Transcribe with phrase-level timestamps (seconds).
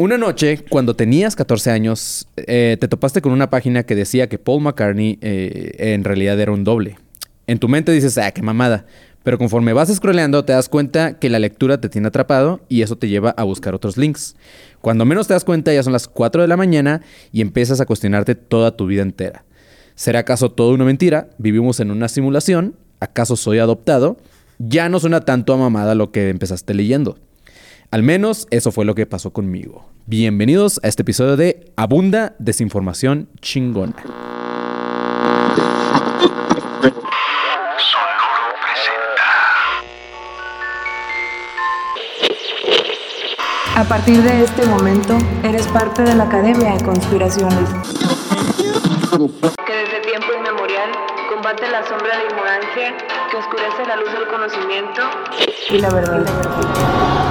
[0.00, 4.38] Una noche, cuando tenías 14 años, eh, te topaste con una página que decía que
[4.38, 6.96] Paul McCartney eh, en realidad era un doble.
[7.46, 8.86] En tu mente dices, ah, qué mamada.
[9.24, 12.96] Pero conforme vas scrolleando, te das cuenta que la lectura te tiene atrapado y eso
[12.96, 14.36] te lleva a buscar otros links.
[14.80, 17.84] Cuando menos te das cuenta, ya son las 4 de la mañana y empiezas a
[17.84, 19.44] cuestionarte toda tu vida entera.
[19.96, 21.28] ¿Será acaso todo una mentira?
[21.36, 22.74] ¿Vivimos en una simulación?
[23.00, 24.16] ¿Acaso soy adoptado?
[24.58, 27.18] Ya no suena tanto a mamada lo que empezaste leyendo.
[27.92, 29.84] Al menos eso fue lo que pasó conmigo.
[30.06, 33.96] Bienvenidos a este episodio de Abunda Desinformación Chingona.
[33.96, 34.14] Sonoro
[38.62, 39.26] presenta.
[43.74, 47.70] A partir de este momento, eres parte de la Academia de Conspiraciones.
[49.66, 50.92] Que desde tiempo inmemorial
[51.28, 52.96] combate la sombra de la ignorancia,
[53.32, 55.02] que oscurece la luz del conocimiento
[55.70, 57.29] y la verdad.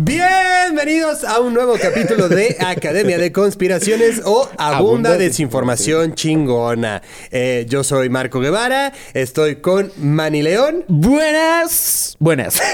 [0.00, 7.02] Bienvenidos a un nuevo capítulo de Academia de Conspiraciones o Abunda Desinformación Chingona.
[7.32, 10.84] Eh, yo soy Marco Guevara, estoy con Manny León.
[10.86, 12.14] Buenas.
[12.20, 12.54] Buenas.
[12.54, 12.66] Es que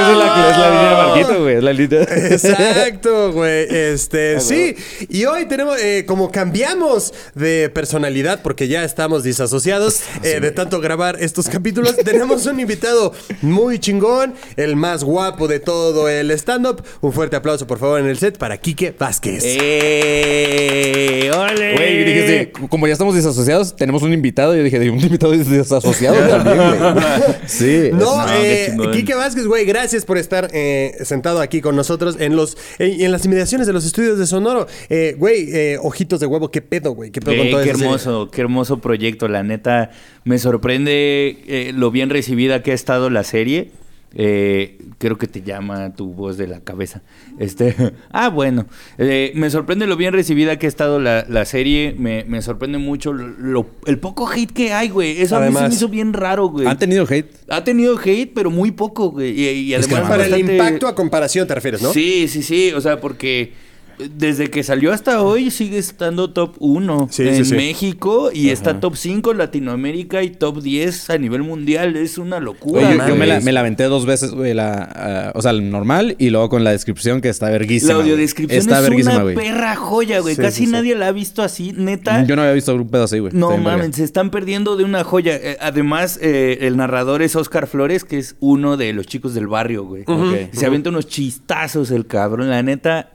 [0.00, 1.56] es la, es la línea de Marquito, güey.
[1.56, 2.02] Es la línea.
[2.02, 3.66] Exacto, güey.
[3.68, 4.76] Este, sí.
[5.08, 10.80] Y hoy tenemos, eh, como cambiamos de personalidad, porque ya estamos disasociados eh, de tanto
[10.80, 16.82] grabar estos capítulos, tenemos un invitado muy chingón, el más guapo de todo el stand-up.
[17.00, 19.42] Un fuerte aplauso, por favor, en el set para Quique Vázquez.
[19.46, 21.30] ¡Eh!
[21.34, 21.72] ¡Ole!
[21.74, 24.54] Güey, dijiste, como ya estamos desasociados, tenemos un invitado.
[24.54, 27.04] Yo dije, un invitado desasociado también, güey.
[27.46, 27.88] Sí.
[27.92, 28.76] No, No, eh.
[28.92, 33.10] Quique Vázquez, güey, gracias por estar eh, sentado aquí con nosotros en los en, en
[33.12, 34.66] las inmediaciones de los estudios de Sonoro.
[34.90, 37.70] Eh, güey, eh, ojitos de huevo, qué pedo, güey, qué pedo Güey, con todo qué
[37.70, 37.84] eso.
[37.84, 39.28] hermoso, qué hermoso proyecto.
[39.28, 39.90] La neta,
[40.24, 43.70] me sorprende eh, lo bien recibida que ha estado la serie.
[44.16, 47.02] Eh, creo que te llama tu voz de la cabeza.
[47.38, 47.74] Este,
[48.12, 48.66] ah, bueno.
[48.98, 51.94] Eh, me sorprende lo bien recibida que ha estado la, la serie.
[51.98, 55.20] Me, me sorprende mucho lo- el poco hate que hay, güey.
[55.20, 55.68] Eso a mí se Además.
[55.70, 56.66] me hizo bien raro, güey.
[56.66, 57.30] ¿Han tenido hate?
[57.48, 59.30] Ha tenido hate, pero muy poco, güey.
[59.38, 61.92] Y, y Es que además Para el impacto a comparación te refieres, ¿no?
[61.92, 62.72] Sí, sí, sí.
[62.72, 63.52] O sea, porque
[63.98, 67.54] desde que salió hasta hoy sigue estando top 1 Sí, en sí, sí.
[67.54, 71.96] México y está top 5 en Latinoamérica y top 10 a nivel mundial.
[71.96, 72.86] Es una locura.
[72.88, 74.54] Oye, yo, yo me, la, me la aventé dos veces, güey.
[74.54, 77.94] La, ah, o sea, el normal y luego con la descripción que está verguísima.
[77.94, 79.34] La audiodescripción Está es verguísima, una güey.
[79.36, 80.34] perra joya, güey.
[80.34, 80.72] Sí, Casi sí, sí.
[80.72, 82.24] nadie la ha visto así, neta.
[82.24, 83.32] Yo no había visto un pedo así, güey.
[83.34, 85.36] No mames, se están perdiendo de una joya.
[85.36, 89.46] Eh, además, eh, el narrador es Oscar Flores, que es uno de los chicos del
[89.46, 90.04] barrio, güey.
[90.52, 92.50] Se avienta unos chistazos el cabrón.
[92.50, 93.13] La neta,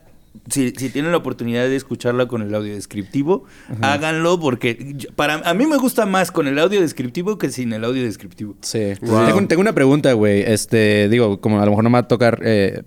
[0.50, 3.46] si, si tienen la oportunidad de escucharla con el audio descriptivo,
[3.82, 7.74] háganlo porque yo- para a mí me gusta más con el audio descriptivo que sin
[7.74, 8.56] el audio descriptivo.
[8.62, 8.94] Sí.
[9.02, 9.26] Wow.
[9.28, 10.42] Tengo, tengo una pregunta, güey.
[10.42, 12.84] Este, digo, como a lo mejor no me va a tocar eh,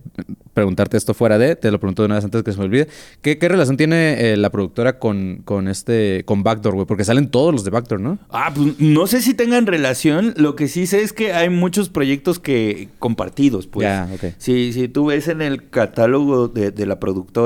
[0.54, 2.88] preguntarte esto fuera de, te lo pregunto de una vez antes que se me olvide.
[3.22, 6.86] ¿Qué, qué relación tiene eh, la productora con, con este, con Backdoor, güey?
[6.86, 8.18] Porque salen todos los de Backdoor, ¿no?
[8.30, 10.34] Ah, pues no sé si tengan relación.
[10.36, 13.86] Lo que sí sé es que hay muchos proyectos que compartidos, pues.
[13.86, 14.34] Ya, ok.
[14.38, 17.41] Si, si tú ves en el catálogo de, de la productora,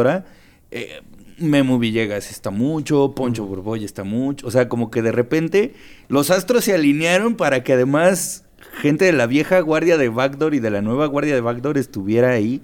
[0.70, 1.00] eh,
[1.38, 4.46] Memo Villegas está mucho, Poncho Borboy está mucho.
[4.46, 5.74] O sea, como que de repente
[6.08, 8.44] los astros se alinearon para que además
[8.80, 12.30] gente de la vieja guardia de Backdoor y de la nueva guardia de Backdoor estuviera
[12.30, 12.60] ahí.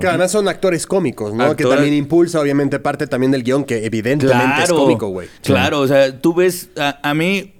[0.00, 1.54] Que además son actores cómicos, ¿no?
[1.54, 5.28] Que también impulsa, obviamente, parte también del guion, que evidentemente es cómico, güey.
[5.42, 7.52] Claro, o sea, tú ves, a, a mí,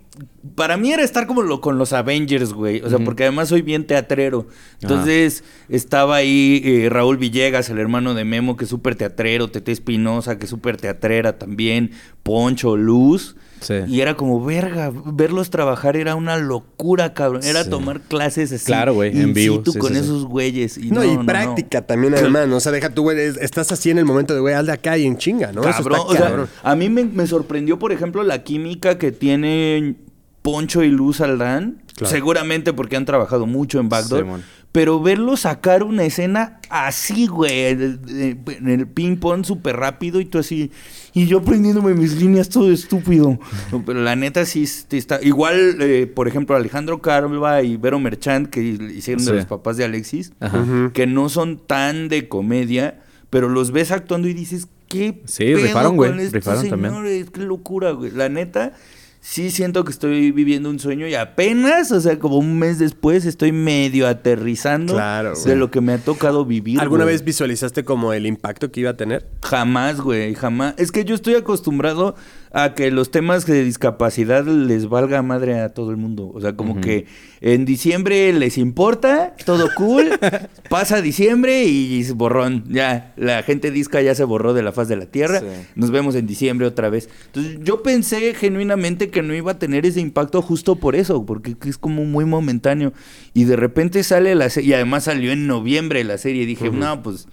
[0.54, 2.80] para mí era estar como lo, con los Avengers, güey.
[2.82, 4.46] O sea, porque además soy bien teatrero.
[4.80, 9.72] Entonces, estaba ahí eh, Raúl Villegas, el hermano de Memo, que es súper teatrero, Tete
[9.72, 11.90] Espinosa, que es súper teatrera también,
[12.22, 13.36] Poncho, Luz.
[13.60, 13.74] Sí.
[13.88, 17.42] Y era como, verga, verlos trabajar era una locura, cabrón.
[17.42, 17.70] Era Sí.
[17.70, 18.66] tomar clases así.
[18.66, 20.00] Claro, güey, en vivo, situ sí, con sí, sí.
[20.04, 20.76] esos güeyes.
[20.76, 21.26] Y No, no, y no, no.
[21.26, 22.56] práctica también, además, ¿no?
[22.56, 24.72] O sea, deja tú, güey, es- estás así en el momento de, güey, al de
[24.72, 25.62] acá y en chinga, ¿no?
[25.62, 26.48] Eso Cabrón, está o sea, cabrón.
[26.62, 29.96] a mí me, me sorprendió, por ejemplo, la química que tienen
[30.46, 31.82] Poncho y Luz Aldán.
[31.96, 32.10] Claro.
[32.12, 34.40] Seguramente porque han trabajado mucho en Backdoor.
[34.70, 40.70] Pero verlos sacar una escena así, güey, en el ping-pong súper rápido y tú así.
[41.14, 43.38] Y yo aprendiéndome mis líneas todo estúpido.
[43.72, 45.18] No, pero la neta sí está.
[45.22, 49.30] Igual, eh, por ejemplo, Alejandro Carva y Vero Merchant, que hicieron Sí.
[49.30, 50.90] de los papás de Alexis, Ajá.
[50.92, 53.00] Que no son tan de comedia,
[53.30, 56.92] pero los ves actuando y dices, ¿qué Sí, rifaron, güey, con estos rifaron también.
[56.92, 57.30] señores?
[57.30, 58.10] Qué locura, güey.
[58.10, 58.74] La neta,
[59.28, 63.26] sí siento que estoy viviendo un sueño y apenas, o sea, como un mes después,
[63.26, 66.80] estoy medio aterrizando Claro, de lo que me ha tocado vivir.
[66.80, 67.16] ¿Alguna güey.
[67.16, 69.26] vez visualizaste como el impacto que iba a tener?
[69.42, 70.74] Jamás, güey, jamás.
[70.78, 72.14] Es que yo estoy acostumbrado
[72.56, 76.30] a que los temas de discapacidad les valga madre a todo el mundo.
[76.32, 77.04] O sea, como que
[77.42, 80.18] en diciembre les importa, todo cool,
[80.70, 82.64] pasa diciembre y borrón.
[82.70, 85.40] Ya, la gente disca ya se borró de la faz de la tierra.
[85.40, 85.46] Sí.
[85.74, 87.10] Nos vemos en diciembre otra vez.
[87.26, 91.56] Entonces, yo pensé genuinamente que no iba a tener ese impacto justo por eso, porque
[91.66, 92.94] es como muy momentáneo.
[93.34, 96.44] Y de repente sale la serie, y además salió en noviembre la serie.
[96.44, 97.28] Y dije, no, pues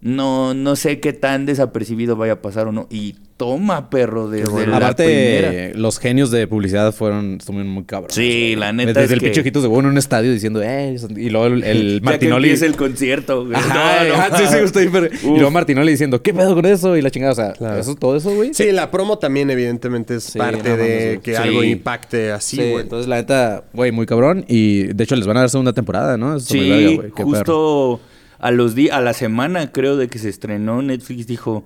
[0.00, 2.86] no, no sé qué tan desapercibido vaya a pasar o no.
[2.90, 5.78] Y toma, perro, desde la Aparte, primera.
[5.78, 8.14] los genios de publicidad fueron, estuvieron muy cabrones.
[8.14, 10.60] Sí, la neta Desde es el que- pinche ojitos de bueno en un estadio diciendo,
[10.62, 12.48] eh, y luego el, el Martinoli.
[12.48, 13.56] empieza el concierto, güey.
[13.56, 14.14] Ajá, No, no.
[14.14, 16.96] ajá, sí, sí, estoy pero- Y luego Martinoli diciendo, ¿qué pedo con eso?
[16.96, 17.80] Y la chingada, o sea, Claro.
[17.80, 18.54] eso, todo eso, güey.
[18.54, 21.42] Sí, la promo también evidentemente es Sí, parte no de que Sí.
[21.42, 22.82] algo impacte así, Sí, güey.
[22.82, 24.44] entonces la neta, güey, muy cabrón.
[24.48, 26.36] Y de hecho les van a dar segunda temporada, ¿no?
[26.36, 26.58] Eso Sí,
[26.96, 28.00] güey, qué perro.
[28.38, 31.64] A los días, a la semana creo de que se estrenó, Netflix dijo,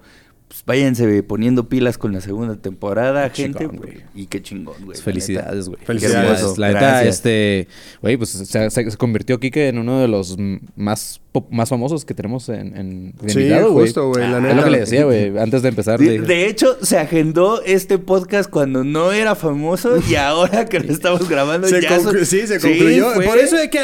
[0.48, 3.60] pues váyanse poniendo pilas con la segunda temporada, Qué gente.
[3.66, 4.98] chingón, y qué chingón, güey.
[4.98, 5.82] Felicidades, güey.
[5.82, 6.58] Felicidades.
[6.58, 7.68] La neta, este,
[8.02, 10.36] güey, pues se, se- convirtió Kike en uno de los
[10.76, 13.86] más, más famosos que tenemos en, en de Sí, invitado, güey.
[13.86, 14.54] justo, güey, la Es neta.
[14.54, 15.98] lo que le decía, güey, antes de empezar.
[15.98, 20.92] De, de hecho, se agendó este podcast cuando no era famoso y ahora que lo
[20.92, 23.14] estamos grabando Se ya son- sí, se concluyó.
[23.14, 23.80] Por eso es que,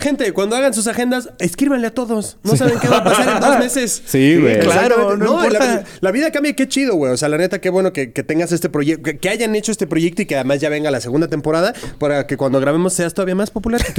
[0.00, 2.38] gente, cuando hagan sus agendas, escríbanle a todos.
[2.42, 4.02] No saben qué va a pasar en dos meses.
[4.08, 4.58] Sí, güey.
[4.60, 5.24] claro, Exactamente.
[5.24, 5.84] no la, importa.
[6.00, 7.12] la vida cambia, qué chido, güey.
[7.12, 9.70] O sea, la neta, qué bueno que, que tengas este proyecto, que, que hayan hecho
[9.70, 13.14] este proyecto y que además ya venga la segunda temporada para que cuando grabemos seas
[13.14, 13.80] todavía más popular.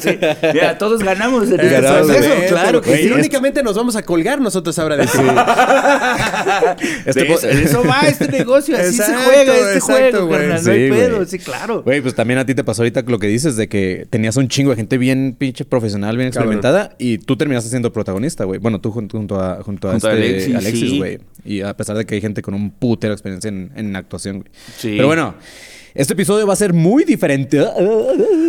[0.00, 0.18] Sí.
[0.54, 2.48] Mira, todos ganamos este Ganamos, proceso, güey.
[2.48, 3.02] claro que sí.
[3.04, 5.18] Irónicamente nos vamos a colgar nosotros ahora de ti.
[7.06, 10.26] Este De eso, po- de eso va este negocio, así se juega este exacto, juego,
[10.26, 10.40] güey.
[10.40, 11.82] carnal, no hay Sí, pedo, sí, claro.
[11.82, 14.48] Güey, pues también a ti te pasó ahorita lo que dices de que tenías un
[14.48, 16.54] chingo de gente bien pinche profesional, bien Cabrón.
[16.54, 18.58] experimentada y tú terminaste siendo protagonista, güey.
[18.60, 20.98] Bueno, tú junto, junto a, junto a Junto este Alexis, sí.
[20.98, 21.18] güey.
[21.44, 24.50] Y a pesar de que hay gente con un putero experiencia en, en actuación, güey.
[24.76, 24.94] Sí.
[24.96, 25.34] Pero bueno,
[25.94, 27.64] este episodio va a ser muy diferente.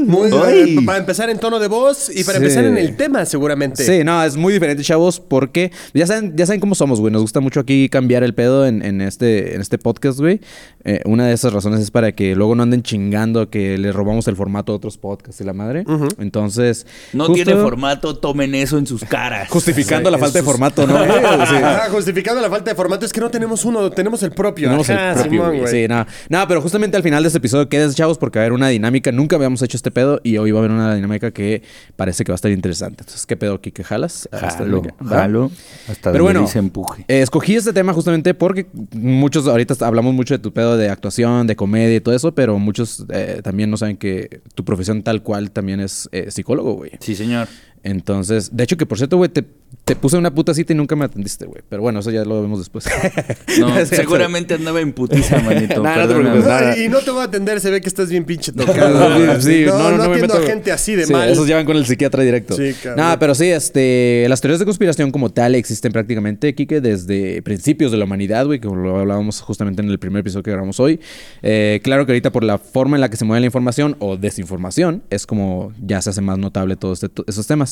[0.05, 2.43] Muy eh, Para empezar en tono de voz y para Sí.
[2.45, 3.83] empezar en el tema, seguramente.
[3.83, 7.11] Sí, no, es muy diferente, chavos, porque ya saben, ya saben cómo somos, güey.
[7.13, 10.39] Nos gusta mucho aquí cambiar el pedo en, en este, en este podcast, güey.
[10.83, 14.27] Eh, una de esas razones es para que luego no anden chingando que les robamos
[14.27, 15.83] el formato a otros podcasts y la madre.
[16.17, 16.85] Entonces.
[17.13, 19.49] No justo tiene formato, tomen eso en sus caras.
[19.49, 20.97] Justificando la falta de formato, ¿no?
[21.51, 21.55] Sí.
[21.55, 24.67] Ajá, justificando la falta de formato es que no tenemos uno, tenemos el propio.
[24.67, 25.71] Tenemos Ajá, el propio, Simón, güey.
[25.71, 26.05] Sí, no.
[26.29, 28.67] No, pero justamente al final de este episodio quédense, chavos, porque va a haber una
[28.67, 29.11] dinámica.
[29.11, 31.63] Nunca habíamos hecho este pedo y hoy va a haber una dinámica que
[31.95, 33.03] parece que va a estar interesante.
[33.03, 34.27] Entonces, ¿qué pedo aquí que jalas?
[34.31, 35.51] Jalo, jalo.
[35.87, 37.05] Hasta Pero donde bueno, empuje.
[37.07, 41.47] eh, escogí este tema justamente porque muchos ahorita hablamos mucho de tu pedo de actuación,
[41.47, 45.23] de comedia y todo eso, pero muchos eh, también no saben que tu profesión tal
[45.23, 46.91] cual también es eh, psicólogo, güey.
[46.99, 47.47] Sí, señor.
[47.83, 49.43] Entonces, de hecho que por cierto, güey, te,
[49.85, 51.61] te puse una puta cita y nunca me atendiste, güey.
[51.67, 52.85] Pero bueno, eso ya lo vemos después.
[53.59, 55.83] No, seguramente andaba en putiza, manito.
[55.83, 58.23] No, no te No, y no te voy a atender, se ve que estás bien
[58.25, 59.41] pinche tocado.
[59.41, 61.29] Sí, no, no, me atiendo meto- a gente así de Sí, mal.
[61.29, 62.55] Esos llevan con el psiquiatra directo.
[62.55, 62.97] Sí, cabrón.
[62.97, 67.91] Nada, pero sí, este, las teorías de conspiración como tal existen prácticamente, Kike, desde principios
[67.91, 70.99] de la humanidad, güey, como lo hablábamos justamente en el primer episodio que grabamos hoy.
[71.41, 74.17] Eh, claro que ahorita por la forma en la que se mueve la información o
[74.17, 77.70] desinformación, es como ya se hace más notable todos este- esos temas.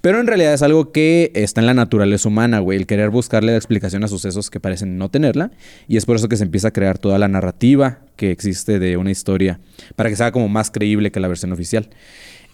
[0.00, 3.52] Pero en realidad es algo que está en la naturaleza humana, güey, el querer buscarle
[3.52, 5.50] la explicación a sucesos que parecen no tenerla.
[5.86, 8.96] Y es por eso que se empieza a crear toda la narrativa que existe de
[8.96, 9.60] una historia,
[9.96, 11.88] para que sea como más creíble que la versión oficial.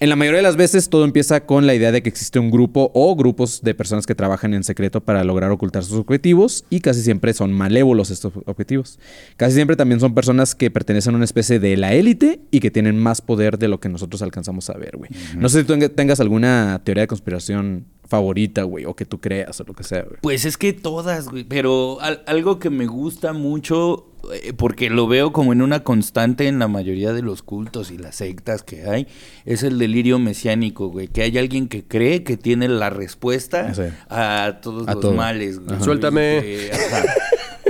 [0.04, 2.50] En la mayoría de las veces todo empieza con la idea de que existe un
[2.50, 6.80] grupo o grupos de personas que trabajan en secreto para lograr ocultar sus objetivos y
[6.80, 8.98] casi siempre son malévolos estos objetivos.
[9.38, 12.70] Casi siempre también son personas que pertenecen a una especie de la élite y que
[12.70, 15.10] tienen más poder de lo que nosotros alcanzamos a ver, güey.
[15.38, 19.58] No sé si tú tengas alguna teoría de conspiración favorita, güey, o que tú creas
[19.60, 20.16] o lo que sea, güey.
[20.20, 21.44] Pues es que todas, güey.
[21.44, 26.46] Pero al- algo que me gusta mucho, eh, porque lo veo como en una constante
[26.48, 29.06] en la mayoría de los cultos y las sectas que hay,
[29.46, 31.08] es el delirio mesiánico, güey.
[31.08, 33.82] Que hay alguien que cree que tiene la respuesta Sí.
[34.10, 35.14] a todos A los todo.
[35.14, 35.76] males, güey.
[35.76, 35.84] Ajá.
[35.84, 36.38] Suéltame.
[36.38, 37.04] Y que, ajá.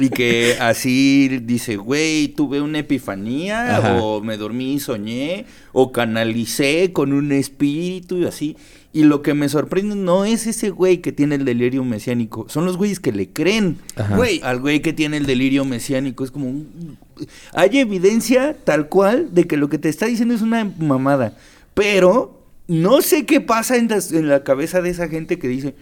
[0.00, 4.02] Y que así dice, güey, tuve una epifanía, Ajá.
[4.02, 8.56] o me dormí y soñé, o canalicé con un espíritu y así.
[8.94, 12.64] Y lo que me sorprende no es ese güey que tiene el delirio mesiánico, son
[12.64, 13.78] los güeyes que le creen.
[13.96, 14.14] Ajá.
[14.14, 16.96] Güey, al güey que tiene el delirio mesiánico es como un...
[17.54, 21.36] Hay evidencia tal cual de que lo que te está diciendo es una mamada,
[21.74, 23.88] pero no sé qué pasa en,
[24.28, 25.74] la cabeza de esa gente que dice...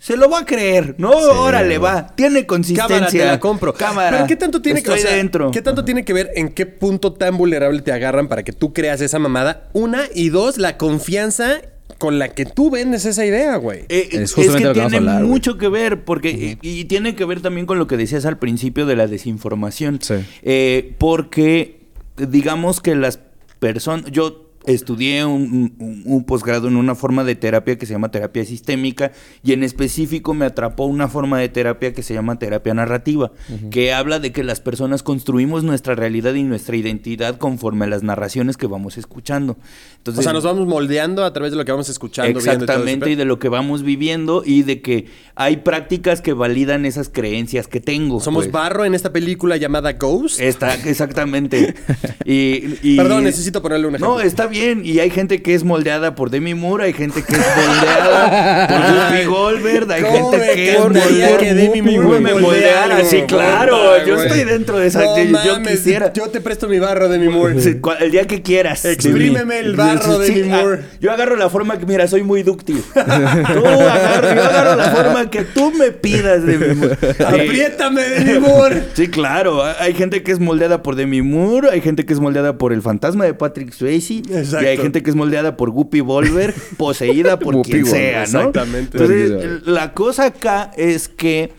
[0.00, 1.92] Se lo va a creer, no, órale, güey.
[1.92, 2.96] va, tiene consistencia.
[2.96, 3.74] Cámara, te la compro.
[3.74, 4.10] Cámara.
[4.10, 5.50] Pero ¿qué tanto tiene que Estoy o sea, dentro.
[5.50, 8.72] ¿Qué tanto tiene que ver en qué punto tan vulnerable te agarran para que tú
[8.72, 9.68] creas esa mamada?
[9.72, 11.62] Una y dos, la confianza
[11.96, 13.80] con la que tú vendes esa idea, güey.
[13.88, 15.28] Eh, Es es, justamente que lo que vamos a tiene güey.
[15.28, 18.38] mucho que ver, porque y, y tiene que ver también con lo que decías al
[18.38, 19.98] principio de la desinformación.
[20.00, 20.14] Sí.
[20.42, 21.80] Eh, porque
[22.16, 23.20] digamos que las
[23.58, 28.10] personas, yo estudié un, un- un posgrado en una forma de terapia que se llama
[28.10, 32.74] terapia sistémica y en específico me atrapó una forma de terapia que se llama terapia
[32.74, 33.32] narrativa,
[33.70, 38.02] que habla de que las personas construimos nuestra realidad y nuestra identidad conforme a las
[38.02, 39.56] narraciones que vamos escuchando.
[39.98, 42.26] Entonces, o sea, nos vamos moldeando a través de lo que vamos escuchando.
[42.28, 43.12] viendo y Exactamente, pedo.
[43.12, 47.66] y de lo que vamos viviendo y de que hay prácticas que validan esas creencias
[47.68, 48.20] que tengo.
[48.20, 48.52] Somos pues.
[48.52, 50.40] barro en esta película llamada Ghost.
[50.40, 51.74] Está, exactamente.
[52.24, 54.14] y, y- Perdón, necesito ponerle un ejemplo.
[54.16, 54.57] No, está bien.
[54.84, 58.78] Y hay gente que es moldeada por Demi Moore, hay gente que es moldeada por
[58.94, 62.88] Whoopi Goldberg, hay ¿Cómo gente que es moldeada que Demi Moore me moldeara.
[62.88, 64.06] moldea, Sí, claro.
[64.06, 65.02] Yo estoy dentro de esa.
[65.44, 66.12] Yo, quisiera.
[66.12, 67.56] Yo te presto mi barro de mi Moore.
[68.00, 68.84] El día que quieras.
[68.84, 70.82] Exprímeme el barro de Sí, mi ah, Moore.
[71.00, 72.82] Yo agarro la forma que, mira, soy muy dúctil.
[72.94, 76.96] Tú agarro, yo agarro la forma que tú me pidas de mi Moore.
[77.26, 78.84] Apriétame de mi Moore.
[78.94, 79.64] Sí, claro.
[79.64, 82.74] Hay hay gente que es moldeada por Demi Moore, hay gente que es moldeada por
[82.74, 84.64] el fantasma de Patrick Swayze, Exacto.
[84.64, 88.22] y hay gente que es moldeada por Guppy Volver, poseída por quien sea, ¿no?
[88.24, 88.98] exactamente.
[88.98, 91.52] Entonces, la cosa acá es que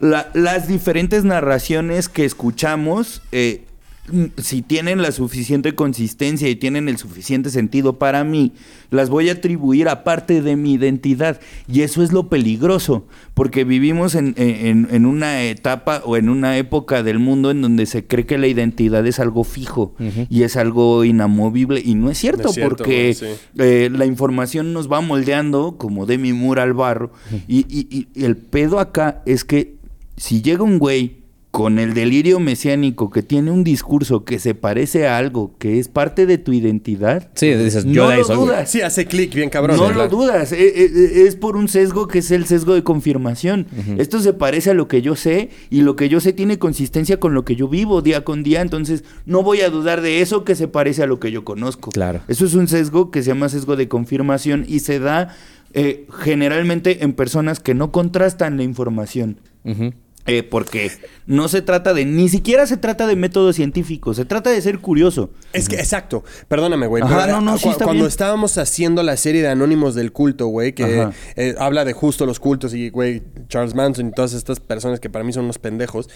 [0.00, 3.64] la- las diferentes narraciones que escuchamos, eh,
[4.36, 8.52] si tienen la suficiente consistencia y tienen el suficiente sentido para mí,
[8.90, 11.40] las voy a atribuir a parte de mi identidad.
[11.68, 16.58] Y eso es lo peligroso, porque vivimos en, en- en una etapa o en una
[16.58, 19.94] época del mundo en donde se cree que la identidad es algo fijo
[20.28, 21.80] y es algo inamovible.
[21.82, 23.26] Y no es cierto, No es cierto, porque sí.
[23.58, 27.10] eh, la información nos va moldeando como Demi Moore al barro.
[27.48, 29.76] Y- y- y el pedo acá es que
[30.18, 31.23] si llega un güey
[31.54, 35.86] con el delirio mesiánico que tiene un discurso que se parece a algo que es
[35.86, 38.68] parte de tu identidad, Sí, dices, yo no de ahí lo soy, dudas.
[38.68, 39.76] Sí, hace clic bien cabrón.
[39.76, 40.10] no Sí, lo claro.
[40.10, 43.68] dudas, eh, eh, eh, es por un sesgo que es el sesgo de confirmación.
[43.98, 47.20] Esto se parece a lo que yo sé y lo que yo sé tiene consistencia
[47.20, 50.42] con lo que yo vivo día con día, entonces no voy a dudar de eso
[50.42, 51.90] que se parece a lo que yo conozco.
[51.90, 52.22] Claro.
[52.26, 55.28] Eso es un sesgo que se llama sesgo de confirmación y se da
[55.72, 59.38] eh, generalmente en personas que no contrastan la información.
[59.64, 59.92] Ujú.
[60.26, 60.90] Eh, porque
[61.26, 64.78] no se trata de, ni siquiera se trata de método científico, se trata de ser
[64.78, 65.30] curioso.
[65.52, 66.24] Es que, exacto.
[66.48, 67.02] Perdóname, güey.
[67.02, 68.08] Ajá, pero, no, no, sí cu- está Cuando bien.
[68.08, 72.40] estábamos haciendo la serie de Anónimos del Culto, güey, que eh, habla de justo los
[72.40, 76.08] cultos y, güey, Charles Manson y todas estas personas que para mí son unos pendejos.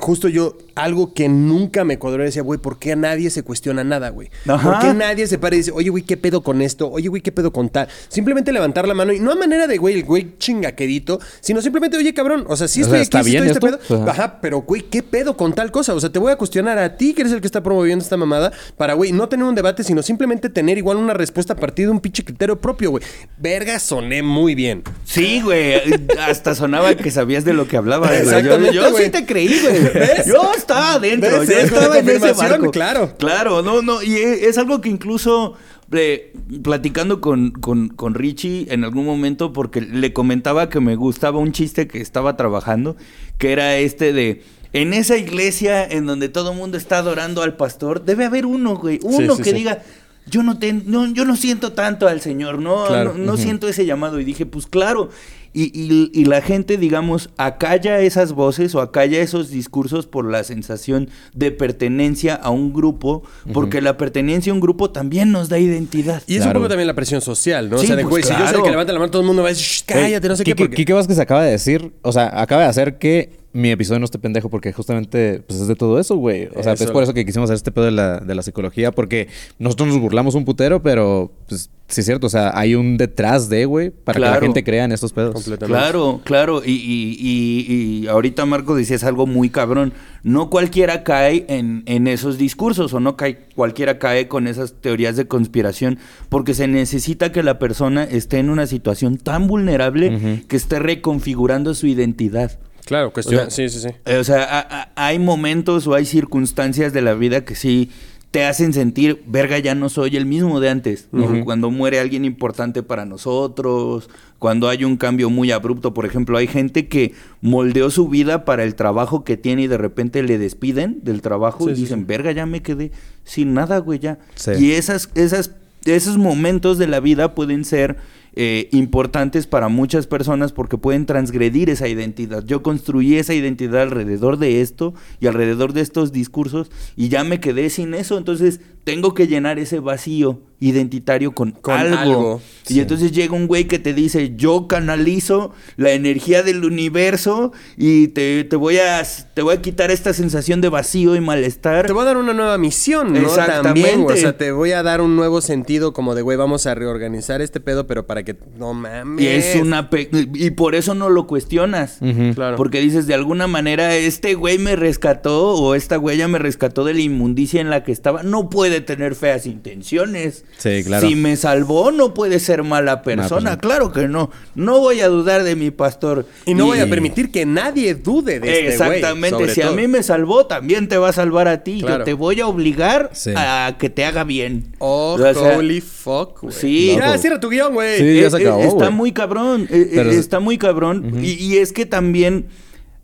[0.00, 3.82] Justo yo, algo que nunca me cuadró, decía, güey, ¿por qué a nadie se cuestiona
[3.82, 4.30] nada, güey?
[4.46, 4.62] Ajá.
[4.62, 6.88] ¿Por qué nadie se para y dice, oye, güey, ¿qué pedo con esto?
[6.88, 7.88] Oye, güey, ¿qué pedo con tal?
[8.08, 11.96] Simplemente levantar la mano y no a manera de, güey, el güey chingaquerito, sino simplemente,
[11.96, 13.88] oye, cabrón, o sea, sí O estoy sea, aquí, ¿está sí bien estoy este esto?
[13.94, 14.02] pedo.
[14.04, 14.10] Ajá.
[14.12, 15.94] Ajá, pero, güey, ¿qué pedo con tal cosa?
[15.94, 18.16] O sea, te voy a cuestionar a ti, que eres el que está promoviendo esta
[18.16, 21.86] mamada, para, güey, no tener un debate, sino simplemente tener igual una respuesta a partir
[21.86, 23.02] de un pinche criterio propio, güey.
[23.36, 24.84] Verga, soné muy bien.
[25.04, 25.74] Sí, güey,
[26.20, 28.10] hasta sonaba que sabías de lo que hablabas.
[28.10, 28.20] güey.
[28.22, 29.87] Exactamente, Yo, yo sí te creí, güey.
[29.94, 30.26] ¿Ves?
[30.26, 32.70] Yo estaba adentro, yo estaba en ese barco.
[32.70, 33.14] claro.
[33.18, 35.54] Claro, no, no, y e- es algo que incluso
[35.92, 41.38] eh, platicando con, con, con Richie en algún momento, porque le comentaba que me gustaba
[41.38, 42.96] un chiste que estaba trabajando,
[43.38, 44.42] que era este de...
[44.74, 48.76] En esa iglesia en donde todo el mundo está adorando al pastor, debe haber uno,
[48.76, 48.98] güey.
[49.02, 49.56] Uno sí, que sí.
[49.56, 49.82] diga,
[50.26, 53.14] yo no, te, no, yo no siento tanto al Señor, no, Claro.
[53.16, 54.20] no, no siento ese llamado.
[54.20, 55.08] Y dije, pues claro.
[55.52, 60.44] Y, y- y la gente, digamos, acalla esas voces o acalla esos discursos por la
[60.44, 65.58] sensación de pertenencia a un grupo, porque la pertenencia a un grupo también nos da
[65.58, 66.22] identidad.
[66.26, 66.58] Y es Claro.
[66.58, 67.78] un poco también la presión social, ¿no?
[67.78, 68.64] Sí, o sea, de, pues, güey, si yo soy el claro.
[68.64, 70.52] que levanta la mano, todo el mundo va a decir, "Shh, cállate, no sé qué.
[70.52, 73.98] Quique, porque- Quique Vázquez acaba de decir, o sea, acaba de hacer que mi episodio
[73.98, 76.48] no esté pendejo porque justamente pues, es de todo eso, güey.
[76.56, 76.84] O sea, Eso.
[76.84, 79.88] es por eso que quisimos hacer este pedo de la, de la psicología porque nosotros
[79.88, 83.64] nos burlamos un putero, pero pues sí es cierto, o sea, hay un detrás de,
[83.64, 85.34] güey, para que la gente crea en estos pedos.
[85.34, 85.78] Completamente.
[85.80, 86.62] Claro, claro.
[86.64, 89.92] Y, y- y- y ahorita Marco decías algo muy cabrón.
[90.22, 95.16] No cualquiera cae en, en esos discursos o no cae, cualquiera cae con esas teorías
[95.16, 95.98] de conspiración
[96.28, 101.74] porque se necesita que la persona esté en una situación tan vulnerable que esté reconfigurando
[101.74, 102.58] su identidad.
[102.88, 103.46] Claro, cuestión.
[103.46, 103.94] O sea, sí, sí, sí.
[104.06, 107.90] Eh, O sea, a- a- hay momentos o hay circunstancias de la vida que sí
[108.30, 111.08] te hacen sentir, verga, ya no soy el mismo de antes.
[111.12, 111.44] ¿no?
[111.46, 115.94] Cuando muere alguien importante para nosotros, cuando hay un cambio muy abrupto.
[115.94, 119.78] Por ejemplo, hay gente que moldeó su vida para el trabajo que tiene y de
[119.78, 122.04] repente le despiden del trabajo Sí, y sí, dicen, sí.
[122.06, 122.92] verga, ya me quedé
[123.24, 124.18] sin nada, güey, ya.
[124.60, 125.52] Y esas, esas,
[125.86, 127.96] esos momentos de la vida pueden ser
[128.34, 132.44] eh, importantes para muchas personas porque pueden transgredir esa identidad.
[132.44, 137.40] Yo construí esa identidad alrededor de esto y alrededor de estos discursos y ya me
[137.40, 138.18] quedé sin eso.
[138.18, 141.96] Entonces tengo que llenar ese vacío identitario con, Con algo.
[141.98, 142.80] algo, Y sí.
[142.80, 148.42] entonces llega un güey que te dice, yo canalizo la energía del universo y te,
[148.42, 149.04] te voy, a,
[149.34, 151.86] te voy a quitar esta sensación de vacío y malestar.
[151.86, 153.20] Te voy a dar una nueva misión, ¿no?
[153.20, 153.88] Exactamente.
[153.88, 156.74] También, o sea, te voy a dar un nuevo sentido como de, güey, vamos a
[156.74, 158.34] reorganizar este pedo, pero para que...
[158.58, 159.24] No mames.
[159.24, 159.90] Y es una...
[159.90, 161.98] pe- y por eso no lo cuestionas.
[162.34, 162.56] Claro.
[162.56, 166.82] Porque dices, de alguna manera, este güey me rescató o esta güey ya me rescató
[166.84, 168.24] de la inmundicia en la que estaba.
[168.24, 170.44] No puede tener feas intenciones.
[170.58, 171.06] Sí, claro.
[171.08, 173.28] Si me salvó, no puede ser mala persona.
[173.28, 173.58] persona.
[173.58, 174.30] Claro que no.
[174.54, 176.26] No voy a dudar de mi pastor.
[176.46, 178.98] Y no voy a permitir que nadie dude de este güey.
[178.98, 179.48] Exactamente.
[179.54, 181.80] si a mí me salvó, también te va a salvar a ti.
[181.80, 181.98] Claro.
[181.98, 183.32] Yo te voy a obligar Sí.
[183.36, 184.74] a que te haga bien.
[184.78, 186.54] Oh, O sea, holy fuck, güey.
[186.54, 186.94] Sí.
[186.96, 187.18] Ya, Loco.
[187.18, 187.98] cierra tu guion, güey.
[187.98, 189.66] Sí, ya se acabó, está muy cabrón.
[189.68, 191.20] Pero- está muy cabrón.
[191.22, 192.46] y, y es que también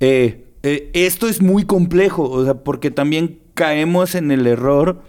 [0.00, 2.28] eh, eh, esto es muy complejo.
[2.28, 5.02] O sea, porque también caemos en el error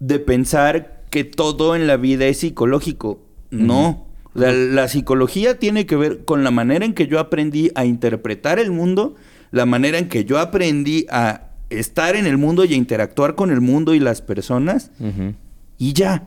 [0.00, 3.20] de pensar que todo en la vida es psicológico.
[3.50, 4.06] No.
[4.34, 8.70] La psicología tiene que ver con la manera en que yo aprendí a interpretar el
[8.70, 9.14] mundo,
[9.50, 13.50] la manera en que yo aprendí a estar en el mundo y a interactuar con
[13.50, 14.90] el mundo y las personas
[15.78, 16.24] y ya.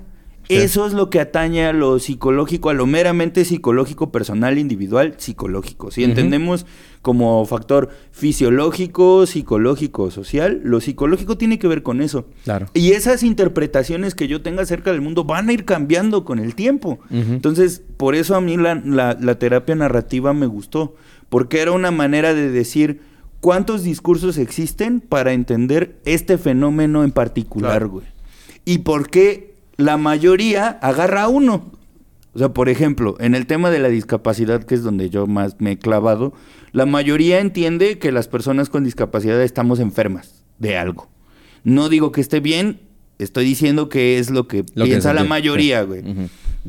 [0.50, 5.91] Eso es lo que atañe a lo psicológico, a lo meramente psicológico, personal, individual, psicológico.
[5.91, 6.65] Si entendemos
[7.01, 12.25] como factor fisiológico, psicológico, social, lo psicológico tiene que ver con eso.
[12.46, 12.68] Claro.
[12.74, 16.56] Y esas interpretaciones que yo tenga acerca del mundo van a ir cambiando con el
[16.56, 17.00] tiempo.
[17.12, 20.96] Entonces, por eso a mí la, la- la terapia narrativa me gustó,
[21.29, 23.01] porque era una manera de decir
[23.41, 27.89] cuántos discursos existen para entender este fenómeno en particular, Claro.
[27.89, 28.06] güey.
[28.65, 29.49] Y por qué
[29.79, 31.71] la mayoría agarra uno.
[32.33, 35.55] O sea, por ejemplo, en el tema de la discapacidad, que es donde yo más
[35.59, 36.33] me he clavado,
[36.74, 41.09] la mayoría entiende que las personas con discapacidad estamos enfermas de algo.
[41.63, 42.81] No digo que esté bien,
[43.19, 46.03] estoy diciendo que es lo que Lo que piensa la mayoría, güey.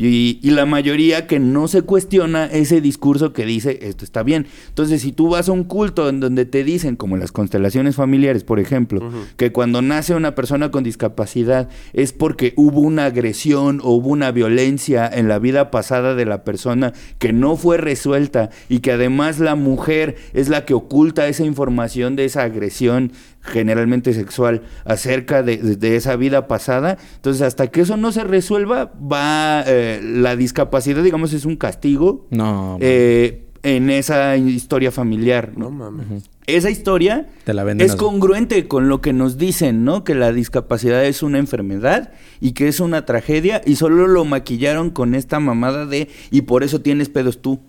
[0.02, 4.46] Y, y la mayoría que no se cuestiona ese discurso que dice esto está bien.
[4.68, 8.42] Entonces, si tú vas a un culto en donde te dicen, como las constelaciones familiares,
[8.42, 13.90] por ejemplo, que cuando nace una persona con discapacidad es porque hubo una agresión o
[13.90, 18.80] hubo una violencia en la vida pasada de la persona que no fue resuelta y
[18.80, 24.62] que además la mujer es la que oculta esa información de esa agresión generalmente sexual
[24.84, 26.98] acerca de, de- de esa vida pasada.
[27.16, 32.26] Entonces, hasta que eso no se resuelva, va eh, la discapacidad, digamos, es un castigo
[32.30, 32.76] No.
[32.80, 35.52] eh, en esa historia familiar.
[35.56, 35.66] ¿no?
[35.66, 36.28] No mames.
[36.46, 40.02] Esa historia Te la venden es congruente con lo que nos dicen, ¿no?
[40.02, 44.90] Que la discapacidad es una enfermedad y que es una tragedia y solo lo maquillaron
[44.90, 47.60] con esta mamada de y por eso tienes pedos tú.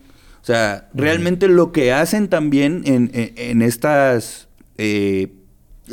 [0.41, 4.47] O sea, realmente lo que hacen también en, en- en estas...
[4.79, 5.31] eh,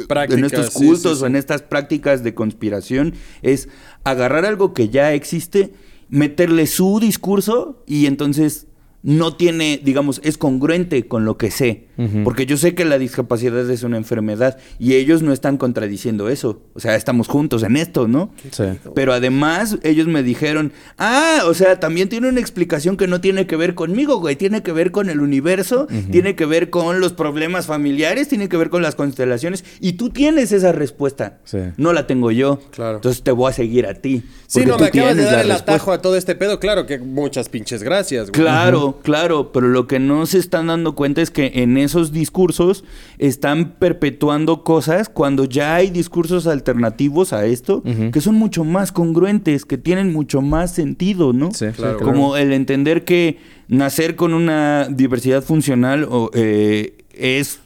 [0.07, 1.25] Prácticas, en estos cultos sí, sí.
[1.25, 3.69] o en estas prácticas de conspiración es
[4.05, 5.75] agarrar algo que ya existe,
[6.09, 8.68] meterle su discurso y entonces
[9.03, 11.89] no tiene, digamos, es congruente con lo que sé.
[12.23, 16.63] Porque yo sé que la discapacidad es una enfermedad y ellos no están contradiciendo eso.
[16.75, 18.31] O sea, estamos juntos en esto, ¿no?
[18.53, 18.63] Sí.
[18.95, 23.49] Pero además ellos me dijeron, ah, o sea, también tiene una explicación que no tiene
[23.49, 27.15] que ver conmigo, güey, tiene que ver con el universo, tiene que ver con los
[27.15, 31.41] problemas familiares, tiene que ver con las constelaciones y tú tienes esa respuesta.
[31.43, 31.59] Sí.
[31.79, 32.61] No la tengo yo.
[32.71, 32.99] Claro.
[32.99, 34.23] Entonces te voy a seguir a ti.
[34.47, 35.73] Sí, no, tú me acabas de dar el respuesta.
[35.73, 36.61] atajo a todo este pedo.
[36.61, 38.41] Claro que muchas pinches gracias, güey.
[38.41, 42.85] Claro, claro, pero lo que no se están dando cuenta es que en esos discursos
[43.19, 49.65] están perpetuando cosas cuando ya hay discursos alternativos a esto que son mucho más congruentes,
[49.65, 51.53] que tienen mucho más sentido, ¿no?
[51.53, 51.99] Sí, Claro.
[52.01, 57.61] Como el entender que nacer con una diversidad funcional o, eh, es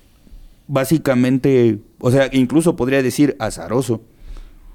[0.67, 4.03] básicamente, o sea, incluso podría decir azaroso.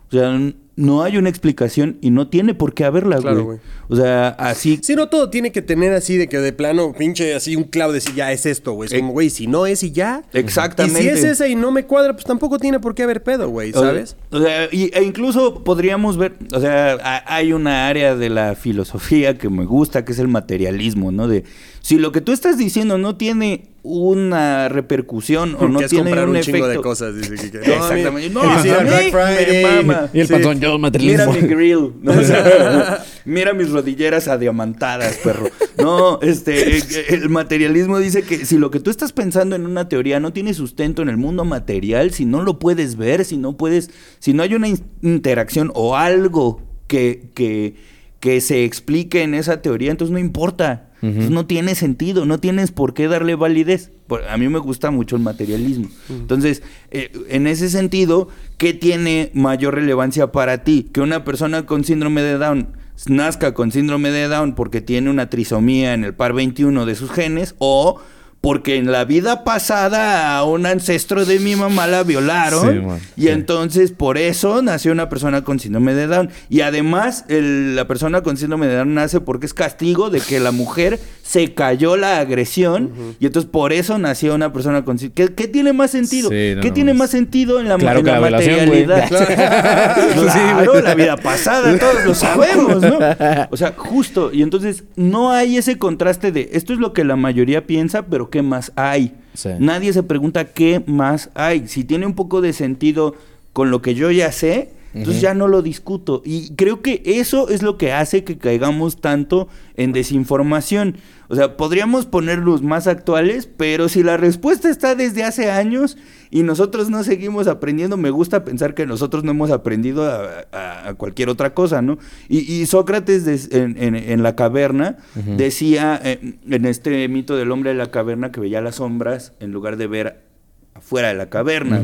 [0.08, 0.40] O sea,
[0.78, 3.60] no hay una explicación y no tiene por qué haberla, Claro, güey.
[3.90, 7.34] O sea, así Sí, no todo tiene que tener así de que de plano, pinche,
[7.36, 8.88] así un clavo de decir, ya es esto, güey.
[8.92, 10.24] Es como, güey, si no es y ya.
[10.34, 11.00] Exactamente.
[11.00, 13.50] Y si es esa y no me cuadra, pues tampoco tiene por qué haber pedo,
[13.50, 14.16] güey, ¿sabes?
[14.32, 18.54] O sea, y- e incluso podríamos ver, o sea, ha- hay una área de la
[18.56, 21.28] filosofía que me gusta, que es el materialismo, ¿no?
[21.28, 21.44] De
[21.88, 26.10] si lo que tú estás diciendo no tiene una repercusión o no que es tiene
[26.10, 26.70] comprar un, un, chingo efecto.
[26.80, 27.16] de cosas.
[27.16, 28.30] Dice que, que- no, Exactamente.
[28.30, 30.10] No, a mí me mama.
[30.14, 30.34] Y el Sí.
[30.34, 31.32] panzón, yo materialismo.
[31.32, 31.92] Mira mi grill.
[32.02, 32.12] ¿no?
[32.12, 35.48] O sea, mira mis rodilleras adiamantadas, perro.
[35.78, 39.88] No, este, eh, el materialismo dice que si lo que tú estás pensando en una
[39.88, 43.56] teoría no tiene sustento en el mundo material, si no lo puedes ver, si no
[43.56, 47.76] puedes, si no hay una in- interacción o algo que, que,
[48.20, 50.87] que se explique en esa teoría, entonces no importa.
[51.02, 53.92] Entonces, no tiene sentido, no tienes por qué darle validez.
[54.30, 55.90] A mí me gusta mucho el materialismo.
[56.10, 60.90] Entonces, eh, en ese sentido, ¿qué tiene mayor relevancia para ti?
[60.92, 62.70] Que una persona con síndrome de Down
[63.06, 67.12] nazca con síndrome de Down porque tiene una trisomía en el par 21 de sus
[67.12, 68.02] genes o
[68.42, 73.00] porque en la vida pasada a un ancestro de mi mamá la violaron Sí, man,
[73.18, 73.28] y sí.
[73.30, 76.30] entonces por eso nació una persona con síndrome de Down.
[76.50, 80.40] Y además el- la persona con síndrome de Down nace porque es castigo de que
[80.40, 85.28] la mujer se cayó la agresión y entonces por eso nació una persona con síndrome.
[85.28, 86.30] ¿Qué, qué tiene más sentido?
[86.30, 88.30] Sí, no, ¿Qué no, tiene es- más sentido en la, Claro en que la la
[88.32, 89.08] materialidad?
[90.14, 93.00] Claro, la vida pasada, todos lo sabemos, ¿no?
[93.52, 94.32] O sea, justo.
[94.34, 98.27] Y entonces no hay ese contraste de esto es lo que la mayoría piensa, pero
[98.30, 99.16] ¿qué más hay?
[99.34, 99.50] Sí.
[99.60, 101.68] Nadie se pregunta qué más hay.
[101.68, 103.16] Si tiene un poco de sentido
[103.54, 106.22] con lo que yo ya sé, entonces ya no lo discuto.
[106.26, 110.98] Y creo que eso es lo que hace que caigamos tanto en desinformación.
[111.28, 115.98] O sea, podríamos ponerlos más actuales, pero si la respuesta está desde hace años
[116.30, 120.90] y nosotros no seguimos aprendiendo, me gusta pensar que nosotros no hemos aprendido a, a-
[120.90, 121.98] a cualquier otra cosa, ¿no?
[122.30, 124.98] Y, y Sócrates des- en, en- en la caverna
[125.38, 129.52] decía, eh, en este mito del hombre de la caverna, que veía las sombras en
[129.52, 130.28] lugar de ver
[130.74, 131.80] afuera de la caverna.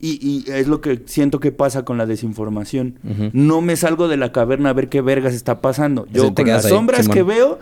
[0.00, 2.98] Y, y es lo que siento que pasa con la desinformación.
[3.32, 6.06] No me salgo de la caverna a ver qué vergas está pasando.
[6.12, 7.58] Yo con las ahí, sombras que veo,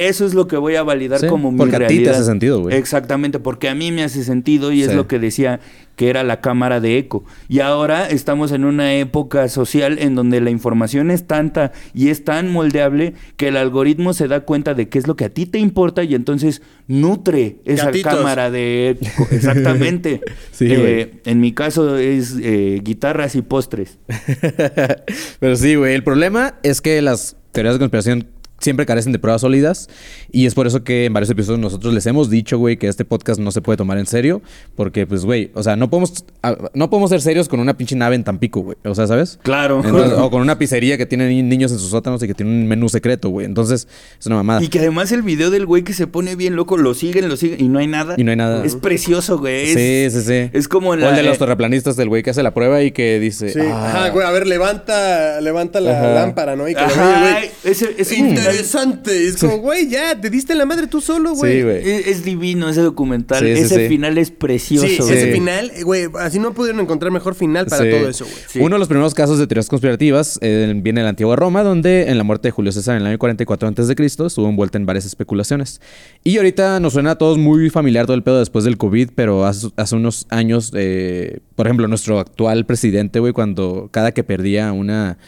[0.00, 2.14] eso es lo que voy a validar Sí, como mi porque a ti te realidad.
[2.14, 2.74] hace sentido, güey.
[2.76, 5.60] Exactamente, porque a mí me hace sentido y es lo que decía
[5.96, 7.24] que era la cámara de eco.
[7.48, 12.24] Y ahora estamos en una época social en donde la información es tanta y es
[12.24, 15.44] tan moldeable que el algoritmo se da cuenta de qué es lo que a ti
[15.44, 18.14] te importa y entonces nutre esa Gatitos.
[18.14, 19.28] cámara de eco.
[19.30, 20.22] Exactamente.
[20.52, 21.20] Sí, Eh, güey.
[21.26, 23.98] en mi caso es eh, guitarras y postres.
[25.40, 25.94] Pero sí, güey.
[25.94, 28.26] El problema es que las teorías de conspiración
[28.60, 29.88] siempre carecen de pruebas sólidas.
[30.30, 33.04] Y es por eso que en varios episodios nosotros les hemos dicho, güey, que este
[33.04, 34.42] podcast no se puede tomar en serio.
[34.76, 37.96] Porque, pues, güey, o sea, no podemos, a- no podemos ser serios con una pinche
[37.96, 38.76] nave en Tampico, güey.
[38.84, 39.38] O sea, ¿sabes?
[39.42, 39.82] Claro.
[39.84, 42.52] Entonces, o con una pizzería que tiene ni- niños en sus sótanos y que tiene
[42.52, 43.46] un menú secreto, güey.
[43.46, 44.62] Entonces, es una mamada.
[44.62, 47.36] Y que además el video del güey que se pone bien loco, lo siguen, lo
[47.36, 48.14] siguen y no hay nada.
[48.18, 48.64] Y no hay nada.
[48.64, 49.66] Es precioso, güey.
[49.74, 50.50] Sí, Es- sí, sí.
[50.52, 52.52] Es como en O el la- de los eh, terraplanistas del güey que hace la
[52.54, 53.50] prueba y que dice...
[53.50, 56.14] Sí, "Ah, ajá, güey, a ver, levanta, levanta la Ajá.
[56.14, 56.68] lámpara, ¿no?
[56.68, 57.50] Y que lo Ajá, güey.
[57.64, 59.26] ese- ese documental Interesante.
[59.26, 61.58] Es como, güey, ya, te diste la madre tú solo, güey.
[61.58, 61.76] Sí, güey.
[61.90, 63.38] Es, es divino ese documental.
[63.40, 63.88] Sí, sí, ese sí.
[63.88, 64.86] final es precioso.
[64.86, 65.12] Sí, güey.
[65.12, 67.90] ese final, eh, güey, así no pudieron encontrar mejor final para Sí.
[67.90, 68.36] todo eso, güey.
[68.48, 68.58] Sí.
[68.60, 72.08] Uno de los primeros casos de teorías conspirativas eh, viene de la antigua Roma, donde
[72.08, 73.94] en la muerte de Julio César en el año 44 a.C.
[74.26, 75.80] estuvo envuelta en varias especulaciones.
[76.24, 79.44] Y ahorita nos suena a todos muy familiar todo el pedo después del COVID, pero
[79.46, 84.72] hace, hace unos años, eh, por ejemplo, nuestro actual presidente, güey, cuando cada que perdía
[84.72, 85.18] una,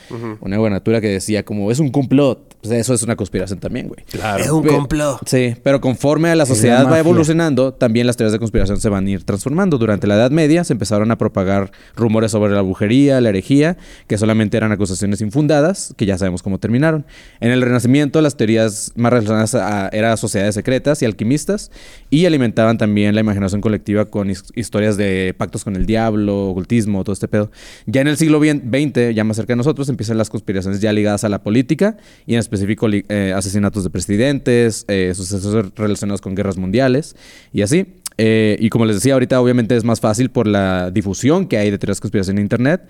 [0.41, 4.05] una gubernatura que decía como es un complot, pues eso es una conspiración también, güey.
[4.41, 5.21] Es un complot.
[5.27, 9.07] Sí, pero conforme a la sociedad va evolucionando, también las teorías de conspiración se van
[9.07, 9.79] a ir transformando.
[9.79, 14.19] Durante la Edad Media se empezaron a propagar rumores sobre la brujería, la herejía, que
[14.19, 17.05] solamente eran acusaciones infundadas, que ya sabemos cómo terminaron.
[17.41, 21.71] En el Renacimiento las teorías más relacionadas a, eran sociedades secretas y alquimistas,
[22.11, 27.05] y alimentaban también la imaginación colectiva con his- historias de pactos con el diablo, ocultismo,
[27.05, 27.51] todo este pedo.
[27.87, 31.25] Ya en el siglo XX, ya más cerca de nosotros, empiezan las conspiraciones ya ligadas
[31.25, 31.97] a la política
[32.27, 37.17] y en específico li- eh, asesinatos de presidentes, eh, sucesos relacionados con guerras mundiales
[37.53, 37.95] y así.
[38.19, 41.71] Eh, y como les decía, ahorita obviamente es más fácil por la difusión que hay
[41.71, 42.83] de teorías de conspiración en Internet,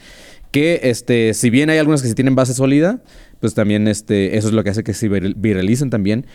[0.50, 3.02] que este, si bien hay algunas que sí tienen base sólida,
[3.40, 6.26] pues también este, eso es lo que hace que se vir- viralicen también.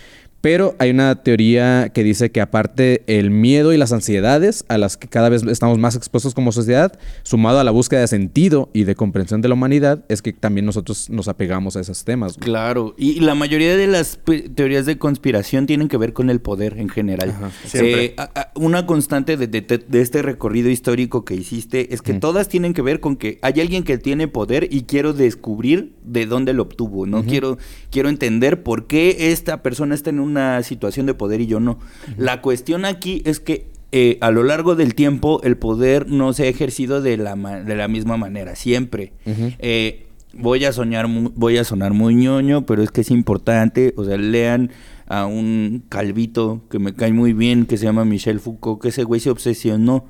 [0.41, 4.95] Pero hay una teoría que dice que aparte el miedo y las ansiedades a las
[4.95, 8.83] que cada vez estamos más expuestos como sociedad, sumado a la búsqueda de sentido y
[8.83, 12.37] de comprensión de la humanidad, es que también nosotros nos apegamos a esos temas.
[12.37, 12.45] güey.
[12.45, 14.19] Claro, y la mayoría de las
[14.55, 17.33] teorías de conspiración tienen que ver con el poder en general.
[17.73, 22.13] Eh, a- a- una constante de, de- de este recorrido histórico que hiciste es que
[22.13, 26.25] todas tienen que ver con que hay alguien que tiene poder y quiero descubrir de
[26.25, 27.23] dónde lo obtuvo, ¿no?
[27.25, 27.57] quiero,
[27.91, 31.79] quiero entender por qué esta persona está en una situación de poder y yo no.
[32.17, 36.43] La cuestión aquí es que eh, a lo largo del tiempo el poder no se
[36.43, 39.13] ha ejercido de la, de la misma manera, siempre.
[39.25, 44.03] Eh, voy a soñar, voy a sonar muy ñoño, pero es que es importante, o
[44.03, 44.71] sea, lean
[45.07, 49.03] a un calvito que me cae muy bien, que se llama Michel Foucault, que ese
[49.03, 50.05] güey se obsesionó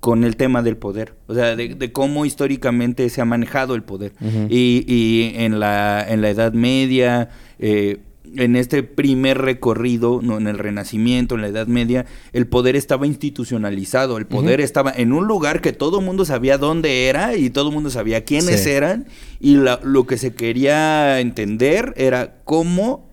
[0.00, 3.82] con el tema del poder, o sea, de, de cómo históricamente se ha manejado el
[3.82, 4.12] poder.
[4.48, 7.98] y, y en, la, en la Edad Media, eh,
[8.36, 10.36] en este primer recorrido, ¿no?
[10.38, 15.12] en el Renacimiento, en la Edad Media, el poder estaba institucionalizado, el poder estaba en
[15.12, 18.64] un lugar que todo el mundo sabía dónde era y todo el mundo sabía quiénes
[18.64, 18.70] Sí.
[18.70, 19.06] eran
[19.40, 23.08] y la- lo que se quería entender era cómo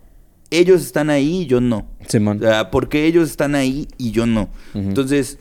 [0.51, 1.87] ellos están ahí y yo no.
[2.07, 2.37] Simón.
[2.37, 4.49] O sea, ¿por qué ellos están ahí y yo no?
[4.73, 5.39] Entonces,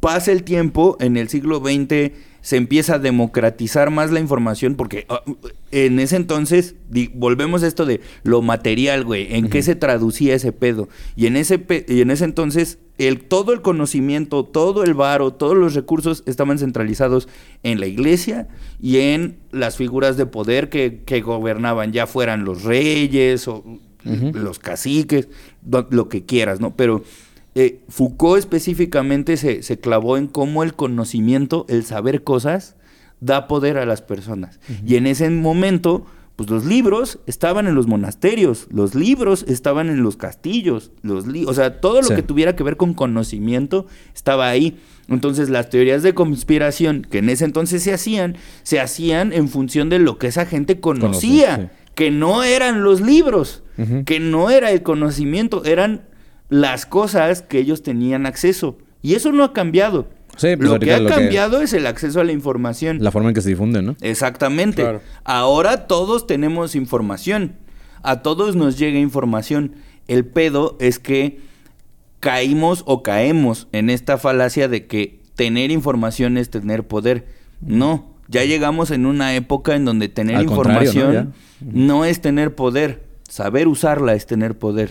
[0.00, 2.12] pasa el tiempo, en el siglo XX
[2.46, 5.20] se empieza a democratizar más la información, porque ah,
[5.72, 10.32] en ese entonces, di- volvemos a esto de lo material, güey, en qué se traducía
[10.36, 10.88] ese pedo.
[11.16, 15.32] Y en ese, pe- y en ese entonces, el, todo el conocimiento, todo el varo,
[15.32, 17.26] todos los recursos estaban centralizados
[17.64, 18.46] en la iglesia
[18.80, 23.64] y en las figuras de poder que, que gobernaban, ya fueran los reyes o
[24.34, 25.26] los caciques,
[25.90, 26.76] lo que quieras, ¿no?
[26.76, 27.02] Pero
[27.58, 32.76] eh, Foucault específicamente se, se clavó en cómo el conocimiento, el saber cosas,
[33.20, 34.60] da poder a las personas.
[34.86, 36.04] Y en ese momento,
[36.36, 41.54] pues los libros estaban en los monasterios, los libros estaban en los castillos, los o
[41.54, 42.14] sea, todo lo Sí.
[42.14, 44.76] que tuviera que ver con conocimiento estaba ahí.
[45.08, 49.88] Entonces las teorías de conspiración que en ese entonces se hacían, se hacían en función
[49.88, 51.90] de lo que esa gente conocía, sí.
[51.94, 53.62] que no eran los libros,
[54.04, 56.02] que no era el conocimiento, eran
[56.48, 58.78] las cosas que ellos tenían acceso.
[59.02, 60.08] Y eso no ha cambiado.
[60.36, 62.98] Sí, pues lo que ha lo que- cambiado es el acceso a la información.
[63.02, 63.96] La forma en que se difunde, ¿no?
[64.02, 64.82] Exactamente.
[64.82, 65.00] Claro.
[65.24, 67.52] Ahora todos tenemos información.
[68.02, 69.76] A todos nos llega información.
[70.08, 71.40] El pedo es que
[72.20, 77.26] caímos o caemos en esta falacia de que tener información es tener poder.
[77.60, 80.86] No, ya llegamos en una época en donde tener Al contrario, ¿no?
[80.88, 83.04] información no, es tener poder.
[83.28, 84.90] Saber usarla es tener poder.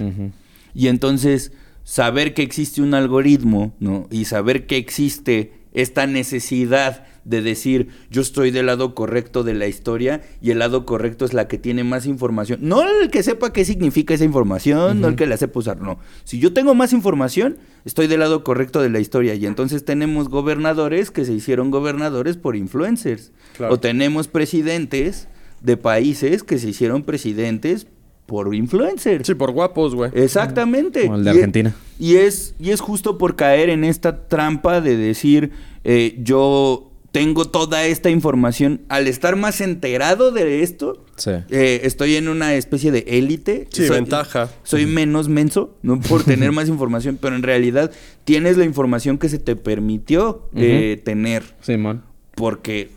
[0.75, 1.51] Y entonces,
[1.83, 4.07] saber que existe un algoritmo, ¿no?
[4.11, 9.67] Y saber que existe esta necesidad de decir, yo estoy del lado correcto de la
[9.67, 12.59] historia y el lado correcto es la que tiene más información.
[12.61, 15.99] No el que sepa qué significa esa información, no el que la sepa usar, no.
[16.23, 19.33] Si yo tengo más información, estoy del lado correcto de la historia.
[19.33, 23.31] Y entonces tenemos gobernadores que se hicieron gobernadores por influencers.
[23.57, 23.73] Claro.
[23.73, 25.27] O tenemos presidentes
[25.61, 27.87] de países que se hicieron presidentes
[28.25, 29.27] por influencers.
[29.27, 30.11] Sí, por guapos, güey.
[30.13, 31.03] Exactamente.
[31.03, 31.75] Como el de Y Argentina.
[31.99, 35.51] Y es, y es justo por caer en esta trampa de decir,
[35.83, 41.31] eh, yo tengo toda esta información, al estar más enterado de esto, Sí.
[41.49, 43.67] eh, estoy en una especie de élite.
[43.71, 44.49] Sí, ventaja.
[44.63, 47.89] Soy menos menso, no por tener más información, pero en realidad
[48.25, 52.03] tienes la información que se te permitió eh, tener Simón.
[52.35, 52.89] porque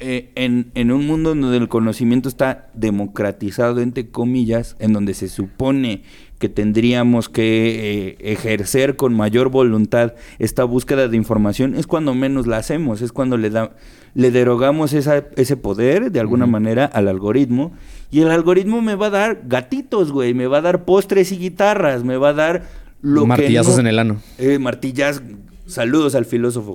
[0.00, 5.14] eh, en, en un mundo en donde el conocimiento está democratizado, entre comillas, en donde
[5.14, 6.02] se supone
[6.38, 12.46] que tendríamos que eh, ejercer con mayor voluntad esta búsqueda de información, es cuando menos
[12.46, 13.72] la hacemos, es cuando le, da,
[14.14, 17.72] le derogamos esa- ese poder de alguna manera al algoritmo.
[18.10, 21.38] Y el algoritmo me va a dar gatitos, güey, me va a dar postres y
[21.38, 22.62] guitarras, me va a dar
[23.00, 24.16] lo Martillazos que no- en el ano.
[24.38, 25.22] eh, martillas.
[25.66, 26.74] Saludos al filósofo.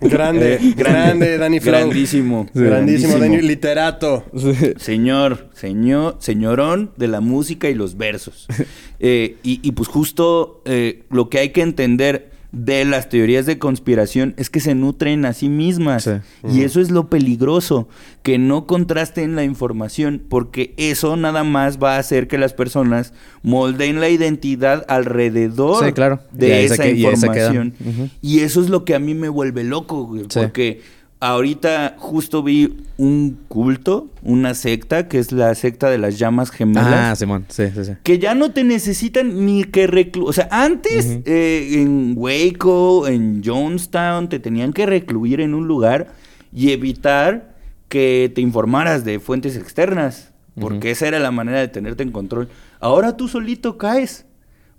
[0.00, 1.74] Grande, Eh, grande, Danny Flow.
[1.74, 2.48] Grandísimo.
[2.52, 4.24] Grandísimo, Danny, literato.
[4.76, 8.46] Señor, señor, señorón de la música y los versos.
[8.98, 13.58] Eh, y, y pues justo eh, lo que hay que entender de las teorías de
[13.58, 16.04] conspiración es que se nutren a sí mismas.
[16.04, 16.10] Sí.
[16.50, 17.86] Y eso es lo peligroso,
[18.22, 23.12] que no contrasten la información, porque eso nada más va a hacer que las personas
[23.42, 26.20] moldeen la identidad alrededor Sí, claro.
[26.34, 27.74] Y de esa que- y información.
[28.22, 30.38] Y eso es lo que a mí me vuelve loco, güey, Sí.
[30.40, 30.80] porque
[31.20, 36.92] ahorita justo vi un culto, una secta, que es la secta de las llamas gemelas.
[36.94, 37.46] Ah, Simón.
[37.48, 37.92] Sí, sí, sí.
[38.02, 40.28] Que ya no te necesitan ni que recluir.
[40.28, 46.08] O sea, antes eh, en Waco, en Jonestown, te tenían que recluir en un lugar
[46.52, 47.54] y evitar
[47.88, 50.32] que te informaras de fuentes externas.
[50.58, 52.48] Porque esa era la manera de tenerte en control.
[52.80, 54.25] Ahora tú solito caes.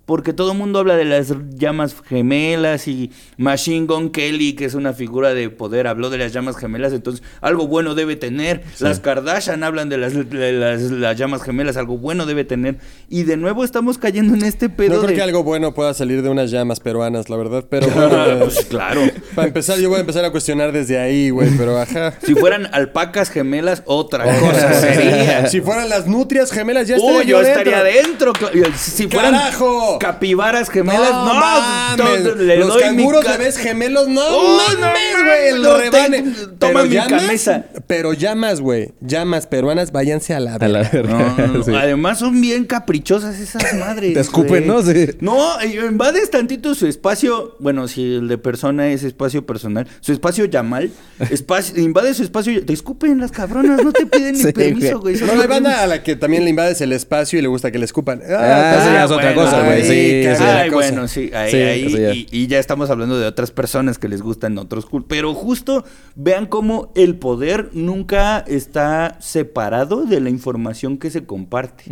[0.08, 4.74] Porque todo el mundo habla de las llamas gemelas y Machine Gun Kelly, que es
[4.74, 8.64] una figura de poder, habló de las llamas gemelas, entonces algo bueno debe tener.
[8.80, 12.78] Las Kardashian hablan de las, de las, las llamas gemelas, algo bueno debe tener.
[13.10, 15.16] Y de nuevo estamos cayendo en este pedo No creo de...
[15.16, 17.66] que algo bueno pueda salir de unas llamas peruanas, la verdad.
[17.70, 19.02] Pero bueno, Pues, claro.
[19.36, 21.50] para empezar, yo voy a empezar a cuestionar desde ahí, güey.
[21.58, 22.14] Pero ajá.
[22.24, 25.48] Si fueran alpacas gemelas, otra cosa sería.
[25.48, 28.32] Si fueran las nutrias gemelas, ya estaría Uy, yo dentro.
[28.34, 29.97] estaría Si fueran ¡Carajo!
[30.00, 32.36] Capibaras gemelas, no, mames.
[32.38, 35.48] le Los doy mi canguros ca- bebés gemelos, no Oh, mames, no güey.
[35.50, 36.24] el no, rebane.
[36.60, 37.66] toma mi llamas- camisa.
[37.88, 38.94] Pero llamas, güey.
[39.02, 41.36] Llamas peruanas, váyanse a la A la verga.
[41.38, 41.64] No, no, no.
[41.64, 41.72] Sí.
[41.76, 44.14] Además son bien caprichosas esas madres.
[44.14, 44.66] Te escupen.
[44.68, 44.82] ¿no?
[44.82, 45.10] Sí.
[45.20, 47.56] No, invades tantito su espacio.
[47.60, 50.92] Bueno, si el de persona es espacio personal, su espacio yamal,
[51.30, 52.66] espacio, invade su espacio.
[52.66, 55.16] Te escupen las cabronas, no te piden ni Sí, permiso, güey.
[55.16, 57.78] No, bien- banda a la que también le invades el espacio y le gusta que
[57.80, 58.22] le escupan.
[58.30, 59.87] Ah, eso ya es otra cosa, güey.
[59.88, 60.44] Sí, sí.
[60.44, 62.14] Ay, bueno, sí, ahí, Sí, ahí, ya.
[62.14, 65.08] Y, y ya estamos hablando de otras personas que les gustan otros cultos.
[65.10, 71.84] Pero justo vean cómo el poder nunca está separado de la información que se comparte.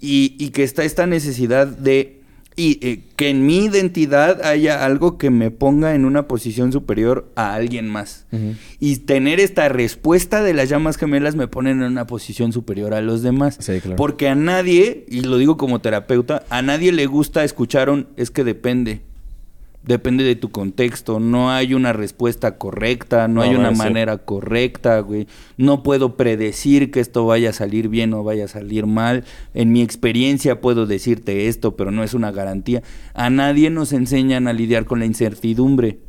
[0.00, 2.15] Y que está esta necesidad de
[2.56, 7.30] y eh, que en mi identidad haya algo que me ponga en una posición superior
[7.36, 8.26] a alguien más.
[8.80, 13.02] Y tener esta respuesta de las llamas gemelas me ponen en una posición superior a
[13.02, 13.58] los demás.
[13.60, 13.96] Sí, claro.
[13.96, 18.30] Porque a nadie, y lo digo como terapeuta, a nadie le gusta escuchar un es
[18.30, 19.02] que depende.
[19.86, 24.98] Depende de tu contexto, no hay una respuesta correcta, no, No, hay una manera correcta,
[24.98, 25.28] güey.
[25.56, 29.22] No puedo predecir que esto vaya a salir bien o vaya a salir mal.
[29.54, 32.82] En mi experiencia puedo decirte esto, pero no es una garantía.
[33.14, 36.00] A nadie nos enseñan a lidiar con la incertidumbre.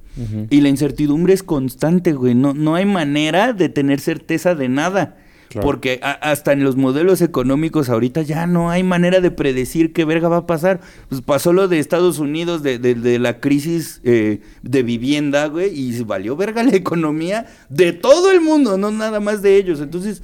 [0.50, 2.34] Y la incertidumbre es constante, güey.
[2.34, 5.18] No, no hay manera de tener certeza de nada.
[5.50, 5.66] Claro.
[5.66, 10.04] Porque a- hasta en los modelos económicos ahorita ya no hay manera de predecir qué
[10.06, 10.82] verga va a pasar.
[11.10, 15.70] Pues pasó lo de Estados Unidos, de, de- de la crisis eh, de vivienda, güey,
[15.74, 19.80] y valió verga la economía de todo el mundo, no nada más de ellos.
[19.82, 20.22] Entonces,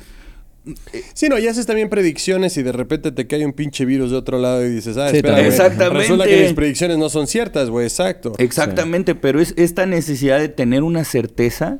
[1.13, 4.17] Sí, no, y haces también predicciones y de repente te cae un pinche virus de
[4.17, 5.99] otro lado y dices, ah, Sí, espera, Exactamente.
[5.99, 8.31] Resulta que mis predicciones no son ciertas, güey, exacto.
[8.37, 11.79] Exactamente, pero es esta necesidad de tener una certeza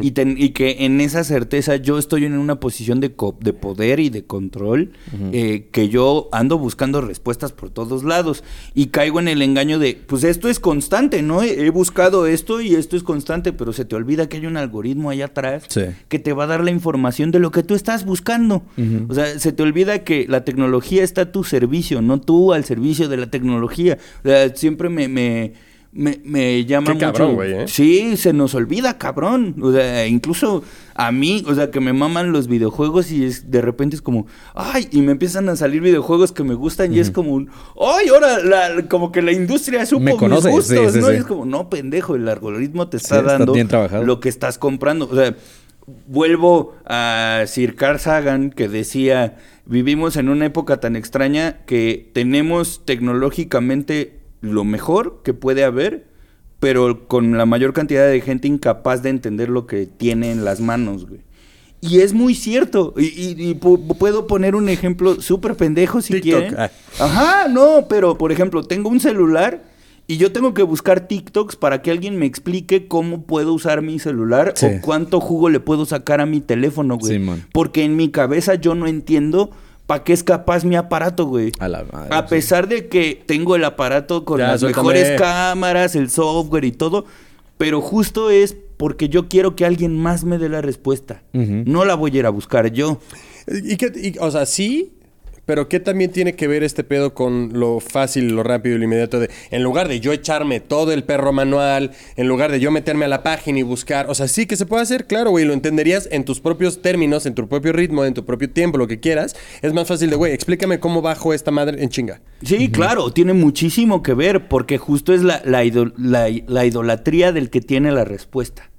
[0.00, 3.52] y, ten- y que en esa certeza yo estoy en una posición de, co- de
[3.52, 4.92] poder y de control,
[5.32, 9.98] eh, que yo ando buscando respuestas por todos lados y caigo en el engaño de,
[10.06, 11.42] pues esto es constante, ¿no?
[11.42, 14.56] He, he buscado esto y esto es constante, pero se te olvida que hay un
[14.56, 15.82] algoritmo allá atrás Sí.
[16.08, 18.62] que te va a dar la información de lo que tú estás buscando.
[19.08, 22.64] O sea, se te olvida que la tecnología está a tu servicio, no tú al
[22.64, 23.98] servicio de la tecnología.
[24.24, 25.54] O sea, siempre me, me,
[25.96, 27.06] me, me llama Qué mucho.
[27.06, 27.64] cabrón, güey, ¿eh?
[27.68, 29.56] Sí, se nos olvida, cabrón.
[29.60, 30.62] O sea, incluso
[30.94, 34.26] a mí, o sea, que me maman los videojuegos y es, de repente es como,
[34.54, 38.08] ay, y me empiezan a salir videojuegos que me gustan y es como un, ay,
[38.08, 41.06] ahora, la- como que la industria supo Me mis conoce, gustos, sí, sí, ¿no?
[41.08, 41.12] sí.
[41.14, 43.54] Y es como, no, pendejo, el algoritmo te está dando
[44.04, 45.08] lo que estás comprando.
[45.10, 45.34] O sea,
[46.06, 52.84] vuelvo a Sir Carl Sagan que decía, vivimos en una época tan extraña que tenemos
[52.84, 56.06] tecnológicamente lo mejor que puede haber,
[56.60, 60.60] pero con la mayor cantidad de gente incapaz de entender lo que tiene en las
[60.60, 61.20] manos, güey.
[61.82, 62.94] Y es muy cierto.
[62.96, 66.56] Y, y- y pu- puedo poner un ejemplo súper pendejo si TikTok, quieren.
[66.98, 69.62] Ajá, no, pero por ejemplo, tengo un celular
[70.08, 73.98] y yo tengo que buscar TikToks para que alguien me explique cómo puedo usar mi
[73.98, 74.66] celular Sí.
[74.66, 77.12] o cuánto jugo le puedo sacar a mi teléfono, güey.
[77.14, 77.44] Simón.
[77.52, 79.50] Porque en mi cabeza yo no entiendo
[79.86, 81.52] para qué es capaz mi aparato, güey.
[81.60, 82.26] A la madre, A sí.
[82.30, 84.88] pesar de que tengo el aparato con Ya, las suéltame.
[84.88, 87.04] mejores cámaras, el software y todo,
[87.58, 91.22] pero justo es porque yo quiero que alguien más me dé la respuesta.
[91.32, 93.00] No la voy a ir a buscar yo.
[93.46, 94.92] ¿Y qué, y- o sea, sí,
[95.46, 98.84] pero ¿qué también tiene que ver este pedo con lo fácil, lo rápido y lo
[98.84, 102.70] inmediato de, en lugar de yo echarme todo el perro manual, en lugar de yo
[102.70, 105.44] meterme a la página y buscar, o sea, sí que se puede hacer, claro, güey,
[105.44, 108.88] lo entenderías en tus propios términos, en tu propio ritmo, en tu propio tiempo, lo
[108.88, 109.36] que quieras.
[109.62, 112.20] Es más fácil de, güey, explícame cómo bajo esta madre en chinga.
[112.42, 115.62] Sí, claro, tiene muchísimo que ver, porque justo es la, la,
[116.46, 118.70] la idolatría del que tiene la respuesta.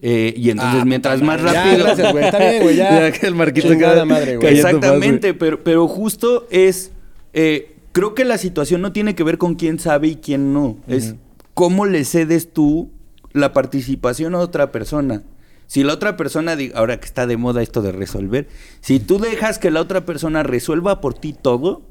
[0.00, 1.52] Eh, y entonces, Ah, mientras puta más madre.
[1.52, 1.84] Ya, rápido.
[1.86, 2.90] gracias, güey, está bien, güey, ya.
[3.10, 4.54] Ya que el Marquito cada- madre, güey.
[4.54, 6.92] más, Exactamente, pero, pero justo es.
[7.32, 10.76] eh, creo que la situación no tiene que ver con quién sabe y quién no.
[10.86, 11.16] Es
[11.54, 12.90] cómo le cedes tú
[13.32, 15.22] la participación a otra persona.
[15.66, 18.46] Si la otra persona, ahora que está de moda esto de resolver,
[18.80, 21.82] si tú dejas que la otra persona resuelva por ti todo,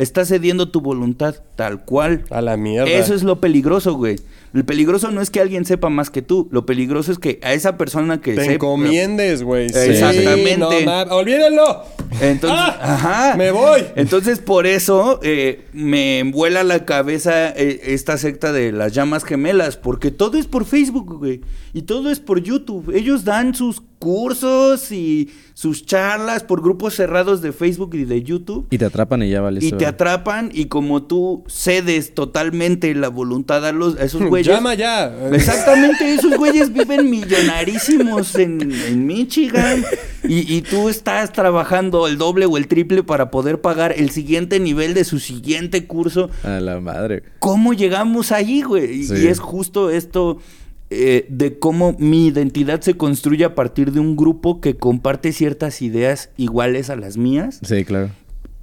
[0.00, 2.24] Estás cediendo tu voluntad tal cual.
[2.30, 2.90] A la mierda.
[2.90, 4.16] Eso es lo peligroso, güey.
[4.52, 6.48] El peligroso no es que alguien sepa más que tú.
[6.50, 9.68] Lo peligroso es que a esa persona que Te sepa- encomiendes, güey.
[9.68, 10.56] Sí, Exactamente.
[10.58, 10.68] no
[11.14, 11.84] olvídenlo.
[12.20, 12.78] Entonces, ¡Ah!
[12.80, 13.36] ajá.
[13.36, 13.84] Me voy.
[13.94, 19.76] Entonces, por eso eh, me vuela la cabeza eh, esta secta de las llamas gemelas,
[19.76, 21.42] porque todo es por Facebook, güey.
[21.72, 22.92] Y todo es por YouTube.
[22.92, 28.66] Ellos dan sus cursos y sus charlas por grupos cerrados de Facebook y de YouTube.
[28.70, 29.60] Y te atrapan y ya vale.
[29.62, 34.46] Y te atrapan y como tú cedes totalmente la voluntad a, los, a esos güeyes.
[34.46, 35.12] Llama ya.
[35.32, 39.84] Exactamente, esos güeyes viven millonarísimos en, en Michigan
[40.24, 44.60] y, y tú estás trabajando el doble o el triple para poder pagar el siguiente
[44.60, 46.30] nivel de su siguiente curso.
[46.42, 47.22] A la madre.
[47.38, 49.00] ¿Cómo llegamos allí, güey?
[49.00, 49.24] Y- Sí.
[49.24, 50.38] Y es justo esto
[50.90, 55.82] eh, de cómo mi identidad se construye a partir de un grupo que comparte ciertas
[55.82, 58.10] ideas iguales a las mías Sí, claro.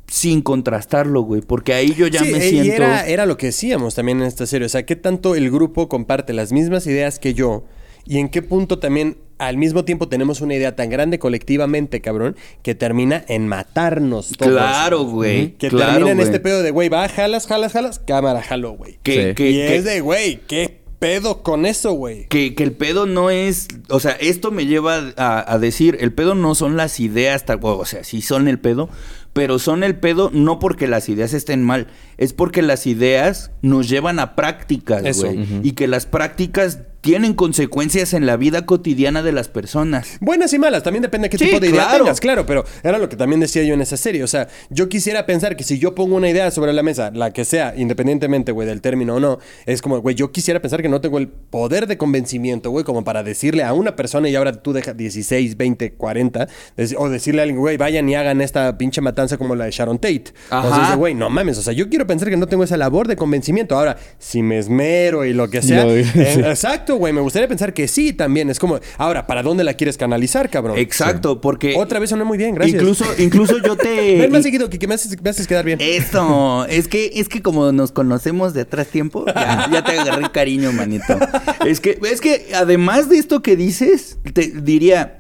[0.08, 2.72] sin contrastarlo, güey, porque ahí yo ya Sí, me y siento...
[2.84, 4.66] era, era lo que decíamos también en esta serie.
[4.66, 7.64] O sea, ¿qué tanto el grupo comparte las mismas ideas que yo?
[8.06, 12.36] Y en qué punto también al mismo tiempo tenemos una idea tan grande colectivamente, cabrón,
[12.62, 14.52] que termina en matarnos todos.
[14.54, 15.52] Claro, güey.
[15.58, 16.26] Que claro, termina en güey.
[16.28, 18.94] este pedo de, güey, va, jalas, jalas, jalas, cámara, jalo, güey.
[19.06, 19.12] Sí.
[19.12, 22.28] y que- es de, güey, ¿qué pedo con eso, güey?
[22.28, 26.14] que, que el pedo no es, o sea, esto me lleva a, a decir, el
[26.14, 28.90] pedo no son las ideas, tal, o sea, sí son el pedo,
[29.34, 31.88] pero son el pedo no porque las ideas estén mal,
[32.18, 35.46] es porque las ideas nos llevan a prácticas, güey.
[35.62, 40.18] Y que las prácticas tienen consecuencias en la vida cotidiana de las personas.
[40.20, 42.04] Buenas y malas, también depende de qué Sí, tipo de idea claro.
[42.04, 44.24] tengas, claro, pero era lo que también decía yo en esa serie.
[44.24, 47.32] O sea, yo quisiera pensar que si yo pongo una idea sobre la mesa, la
[47.32, 50.90] que sea, independientemente, güey, del término o no, es como, güey, yo quisiera pensar que
[50.90, 54.52] no tengo el poder de convencimiento, güey, como para decirle a una persona y ahora
[54.62, 58.78] tú dejas 16, 20, 40, dec- o decirle a alguien, güey, vayan y hagan esta
[58.78, 60.26] pinche matanza como la de Sharon Tate.
[60.50, 60.82] Ajá.
[60.82, 63.16] Dice, güey, no mames, o sea, yo quiero pensar que no tengo esa labor de
[63.16, 63.78] convencimiento.
[63.78, 66.40] Ahora, si me esmero y lo que sea, Lo- eh, sí.
[66.40, 68.50] exacto, güey, me gustaría pensar que sí también.
[68.50, 70.78] Es como, ahora, ¿para dónde la quieres canalizar, cabrón?
[70.78, 71.76] Exacto, porque...
[71.78, 72.82] Otra vez sonó muy bien, gracias.
[72.82, 74.18] Incluso, incluso yo te...
[74.20, 75.80] Ven más seguido, que me haces, me haces quedar bien.
[75.82, 80.32] Eso, es que, es que como nos conocemos de atrás tiempo, ya, ya te agarré
[80.32, 81.18] cariño, manito.
[81.66, 85.20] Es que, es que además de esto que dices, te diría,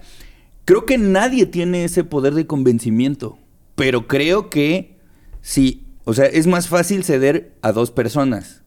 [0.65, 3.37] creo que nadie tiene ese poder de convencimiento,
[3.75, 4.97] pero creo que
[5.41, 8.63] sí, o sea, es más fácil ceder a dos personas.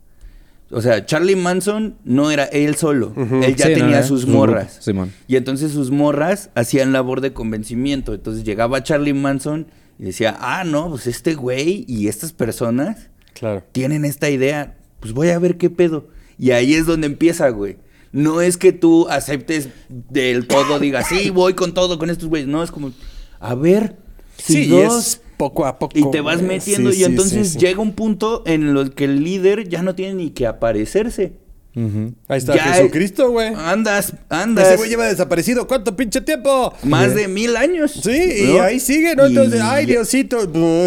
[0.70, 4.26] O sea, Charlie Manson no era él solo, él ya Sí, no, tenía era sus
[4.26, 4.78] morras.
[4.80, 5.12] Simón.
[5.26, 8.14] Y entonces sus morras hacían labor de convencimiento.
[8.14, 9.66] Entonces llegaba Charlie Manson
[9.98, 13.64] y decía, ah, no, pues este güey y estas personas Claro.
[13.72, 16.08] tienen esta idea, pues voy a ver qué pedo.
[16.38, 17.76] Y ahí es donde empieza, güey.
[18.12, 22.48] No es que tú aceptes del todo, digas, sí, voy con todo con estos güeyes.
[22.48, 22.92] No, es como,
[23.40, 23.96] a ver,
[24.36, 25.98] si Sí, dos, es poco a poco.
[25.98, 26.48] y te vas güey.
[26.58, 29.94] metiendo Sí, y entonces sí, llega un punto en el que el líder ya no
[29.94, 31.32] tiene ni que aparecerse.
[31.76, 32.14] Ujú.
[32.26, 33.52] Ahí está Ya- Jesucristo, güey.
[33.54, 34.66] Andas, andas.
[34.66, 35.68] Ese güey lleva desaparecido.
[35.68, 36.74] ¿Cuánto pinche tiempo?
[36.82, 37.92] Más de mil años.
[37.92, 38.10] Sí,
[38.52, 39.26] y ahí sigue, ¿no?
[39.26, 40.42] Entonces, ay, Diosito.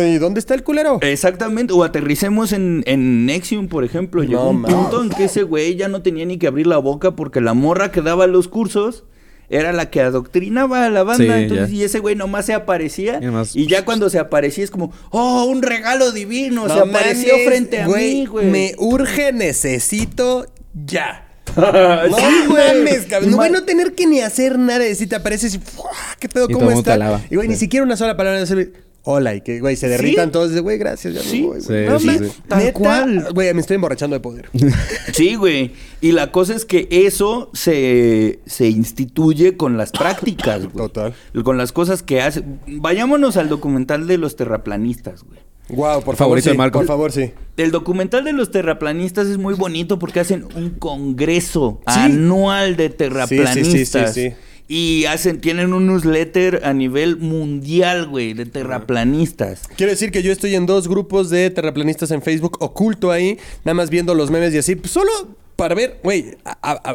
[0.05, 0.99] ¿Y dónde está el culero?
[1.01, 4.23] Exactamente, o aterricemos en, en Nexium, por ejemplo.
[4.23, 6.77] Llegó No un punto en que ese güey ya no tenía ni que abrir la
[6.79, 9.05] boca porque la morra que daba los cursos
[9.49, 11.23] era la que adoctrinaba a la banda.
[11.37, 11.75] Sí, entonces, ya.
[11.75, 13.19] y ese güey nomás se aparecía.
[13.21, 16.67] Y nomás- Y ya cuando se aparecía es como, oh, un regalo divino.
[16.67, 18.47] se apareció frente a mí, güey.
[18.47, 21.27] Me urge, necesito ya.
[21.55, 22.73] Sí, No güey.
[22.79, 23.31] mames, cabrón.
[23.31, 24.87] No, güey, no tener que ni hacer nada.
[24.87, 25.91] Y si te apareces y, ¡fua!
[26.19, 26.47] ¿qué pedo?
[26.49, 27.21] Y ¿Cómo está?
[27.29, 27.61] Y, güey, ni Sí.
[27.61, 28.73] siquiera una sola palabra de decir,
[29.03, 29.35] hola.
[29.35, 30.51] Y que, güey, se derritan todos.
[30.51, 31.41] De, güey, gracias, ya me Sí.
[31.43, 31.61] voy, güey.
[31.61, 32.41] Sí, no, sí, mames, sí.
[32.47, 33.27] Tal neta, cual.
[33.33, 34.49] Güey, me estoy emborrachando de poder.
[35.13, 35.71] Sí, güey.
[36.01, 40.75] Y la cosa es que eso se, se instituye con las prácticas, güey.
[40.87, 41.13] Total.
[41.43, 42.43] Con las cosas que hace.
[42.67, 45.39] Vayámonos al documental de los terraplanistas, güey.
[45.69, 46.57] Wow, por favor, Favorito sí.
[46.57, 46.81] Malcolm.
[46.85, 47.31] Por favor, sí.
[47.55, 51.99] El documental de los terraplanistas es muy bonito porque hacen un congreso Sí.
[51.99, 53.55] anual de terraplanistas.
[53.55, 54.35] Sí, sí, sí, sí,
[54.67, 59.67] Y hacen, tienen un newsletter a nivel mundial, güey, de terraplanistas.
[59.75, 63.73] Quiero decir que yo estoy en dos grupos de terraplanistas en Facebook, oculto ahí, nada
[63.73, 65.11] más viendo los memes y así, pues, solo
[65.55, 66.37] para ver, güey,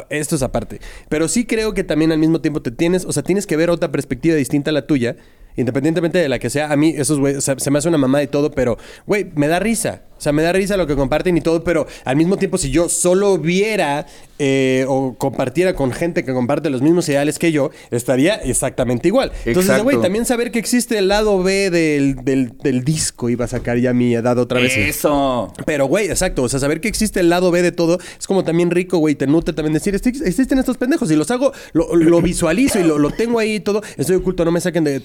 [0.09, 0.81] esto es aparte.
[1.07, 3.69] Pero sí creo que también al mismo tiempo te tienes, o sea, tienes que ver
[3.69, 5.15] otra perspectiva distinta a la tuya,
[5.59, 6.71] independientemente de la que sea.
[6.71, 9.27] A mí, esos güey, o sea, se me hace una mamá y todo, pero, güey,
[9.35, 10.01] me da risa.
[10.17, 12.71] O sea, me da risa lo que comparten y todo, pero al mismo tiempo, si
[12.71, 14.05] yo solo viera
[14.37, 19.31] eh, o compartiera con gente que comparte los mismos ideales que yo, estaría exactamente igual.
[19.45, 23.47] Entonces, güey, también saber que existe el lado B del, del- del disco, iba a
[23.47, 24.75] sacar ya mi edad otra vez.
[24.75, 25.53] Eso.
[25.65, 26.43] Pero, güey, exacto.
[26.43, 29.15] O sea, saber que existe el lado B de todo es como también rico, güey.
[29.15, 32.83] Te nutre también decir, "Exi- existen estos pendejos y los hago, lo, lo visualizo y
[32.83, 33.81] lo, lo tengo ahí y todo.
[33.97, 34.99] Estoy oculto, no me saquen de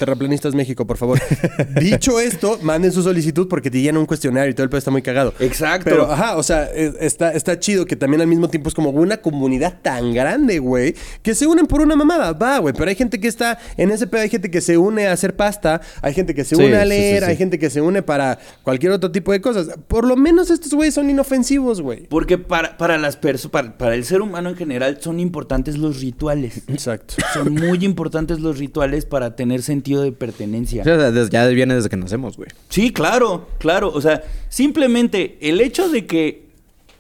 [0.53, 1.21] México, por favor.
[1.81, 4.91] Dicho esto, manden su solicitud porque te llenan un cuestionario y todo el pedo está
[4.91, 5.33] muy cagado.
[5.41, 5.85] Exacto.
[5.89, 8.91] Pero, ajá, o sea, es- está, está chido que también al mismo tiempo es como
[8.91, 12.33] una comunidad tan grande, güey, que se unen por una mamada.
[12.33, 15.07] Va, güey, pero hay gente que está en ese pedo, hay gente que se une
[15.07, 17.31] a hacer pasta, hay gente que se Sí, une a leer, sí, sí.
[17.31, 19.69] hay gente que se une para cualquier otro tipo de cosas.
[19.89, 22.07] Por lo menos estos güeyes son inofensivos, güey.
[22.09, 26.01] Porque para, para las personas, para, para el ser humano en general, son importantes los
[26.01, 26.63] rituales.
[26.69, 27.15] Exacto.
[27.33, 30.83] Son muy importantes los rituales para tener sentido de pertenencia.
[30.83, 32.49] O sea, ya viene desde que nacemos, güey.
[32.69, 33.91] Sí, claro, claro.
[33.95, 36.45] O sea, simplemente el hecho de que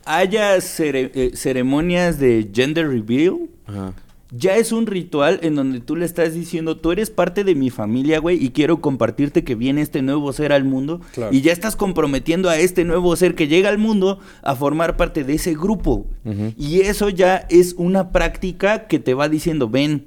[0.05, 3.95] haya cere- eh, ceremonias de gender reveal Ajá.
[4.37, 7.71] ya es un ritual en donde tú le estás diciendo, tú eres parte de mi
[7.71, 11.01] familia, güey, y quiero compartirte que viene este nuevo ser al mundo.
[11.15, 11.33] Claro.
[11.35, 15.25] Y ya estás comprometiendo a este nuevo ser que llega al mundo a formar parte
[15.25, 16.07] de ese grupo.
[16.25, 16.53] Ujú.
[16.59, 20.05] Y eso ya es una práctica que te va diciendo, ven.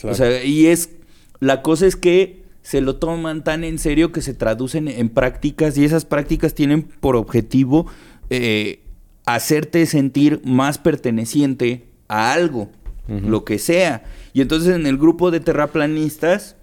[0.00, 0.12] Claro.
[0.12, 0.90] O sea, y es,
[1.40, 5.78] la cosa es que se lo toman tan en serio que se traducen en prácticas
[5.78, 7.86] y esas prácticas tienen por objetivo
[8.28, 8.82] eh,
[9.24, 12.70] hacerte sentir más perteneciente a algo,
[13.08, 14.04] lo que sea.
[14.34, 16.56] Y entonces en el grupo de terraplanistas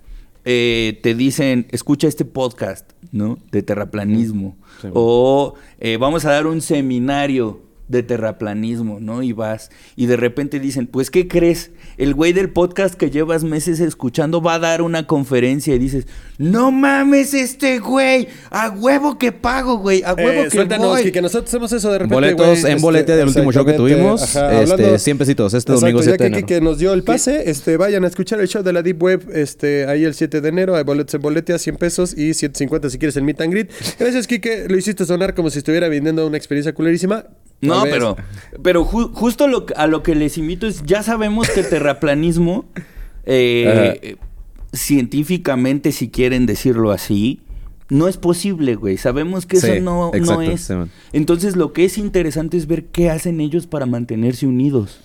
[0.43, 3.39] eh, te dicen, escucha este podcast, ¿no?
[3.49, 4.57] De terraplanismo.
[4.83, 4.89] Sí.
[4.93, 9.21] O eh, vamos a dar un seminario de terraplanismo, ¿no?
[9.23, 11.71] Y vas y de repente dicen, pues ¿qué crees?
[11.97, 16.07] El güey del podcast que llevas meses escuchando va a dar una conferencia y dices,
[16.37, 21.11] no mames este güey, a huevo que pago, güey, a huevo Eh, que suéltanos, voy.
[21.11, 23.73] que nosotros hacemos eso de repente, Boletos güey, en este, bolete del último show que
[23.73, 24.21] tuvimos.
[24.23, 25.53] ajá, este, hablando- 100 pesitos.
[25.53, 26.47] Este Exacto, domingo ya 7 de que, enero.
[26.47, 29.29] que nos dio el pase, este, vayan a escuchar el show de la Deep Web,
[29.33, 32.97] este, ahí el 7 de enero, hay boletos en boletea, 100 pesos y 150 si
[32.97, 33.71] quieres el meet and greet.
[33.99, 37.25] Gracias, Kike, lo hiciste sonar como si estuviera vendiendo una experiencia culerísima.
[37.61, 37.93] No, vez.
[37.93, 38.17] pero,
[38.61, 42.65] pero ju- justo lo, a lo que les invito es, ya sabemos que el terraplanismo,
[43.25, 44.17] eh,
[44.73, 47.39] científicamente, si quieren decirlo así,
[47.87, 48.97] no es posible, güey.
[48.97, 50.61] Sabemos que Sí, eso no, no es.
[50.61, 50.73] sí.
[51.13, 54.99] Entonces lo que es interesante es ver qué hacen ellos para mantenerse unidos.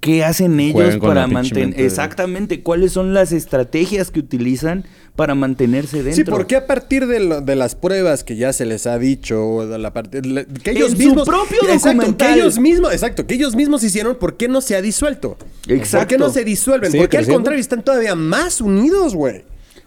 [0.00, 1.74] ¿Qué hacen ellos Juegan para mantener...
[1.74, 4.84] de- Exactamente, cuáles son las estrategias que utilizan
[5.16, 6.14] para mantenerse dentro.
[6.14, 9.66] Sí, porque a partir de, lo- de las pruebas que ya se les ha dicho,
[9.66, 12.38] de la parte, que ellos En su mismos, propio exacto, que documental.
[12.38, 15.36] ellos mismos, exacto, que ellos mismos hicieron, ¿por qué no se ha disuelto?
[15.66, 15.98] Exacto.
[15.98, 16.92] ¿Por qué no se disuelven?
[16.92, 19.42] Sigue Porque al contrario están todavía más unidos, güey.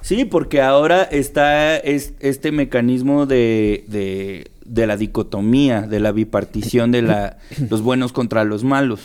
[0.06, 6.92] Sí, porque ahora está es- este mecanismo de, de, de la dicotomía, de la bipartición
[6.92, 7.38] de la,
[7.72, 9.00] los buenos contra los malos.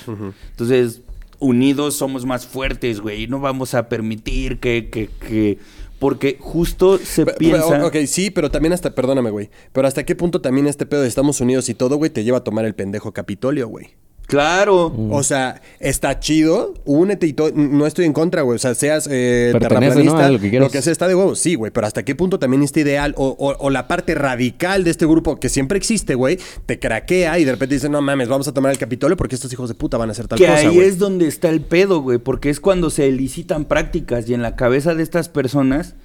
[0.51, 1.01] Entonces,
[1.39, 3.23] unidos somos más fuertes, güey.
[3.23, 4.91] y No vamos a permitir que...
[4.91, 5.59] que, que
[5.99, 7.69] porque justo se Pe- piensa...
[7.69, 9.49] pero, ok, sí, pero también hasta, perdóname, güey.
[9.73, 12.39] Pero hasta qué punto también este pedo de Estamos Unidos y todo, güey, te lleva
[12.39, 13.89] a tomar el pendejo Capitolio, güey.
[14.27, 14.95] Claro.
[15.11, 17.51] O sea, está chido, únete y todo.
[17.53, 18.55] No estoy en contra, güey.
[18.57, 20.33] O sea, seas eh, terraplanista, ¿no?
[20.35, 20.71] lo que quieras.
[20.85, 21.39] sea, está de huevos.
[21.41, 21.73] Sí, güey.
[21.73, 25.05] Pero hasta qué punto también este ideal o, o- o la parte radical de este
[25.05, 28.55] grupo que siempre existe, güey, te craquea y de repente dices, no mames, vamos a
[28.55, 30.67] tomar el Capitolio porque estos hijos de puta van a hacer tal que cosa, ahí
[30.77, 30.87] güey.
[30.87, 34.55] es donde está el pedo, güey, porque es cuando se elicitan prácticas y en la
[34.55, 35.97] cabeza de estas personas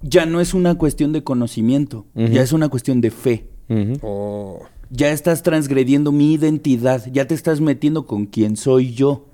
[0.00, 3.46] ya no es una cuestión de conocimiento, ya es una cuestión de fe.
[4.02, 4.62] Oh.
[4.96, 9.26] Ya estás transgrediendo mi identidad, ya te estás metiendo con quien soy yo.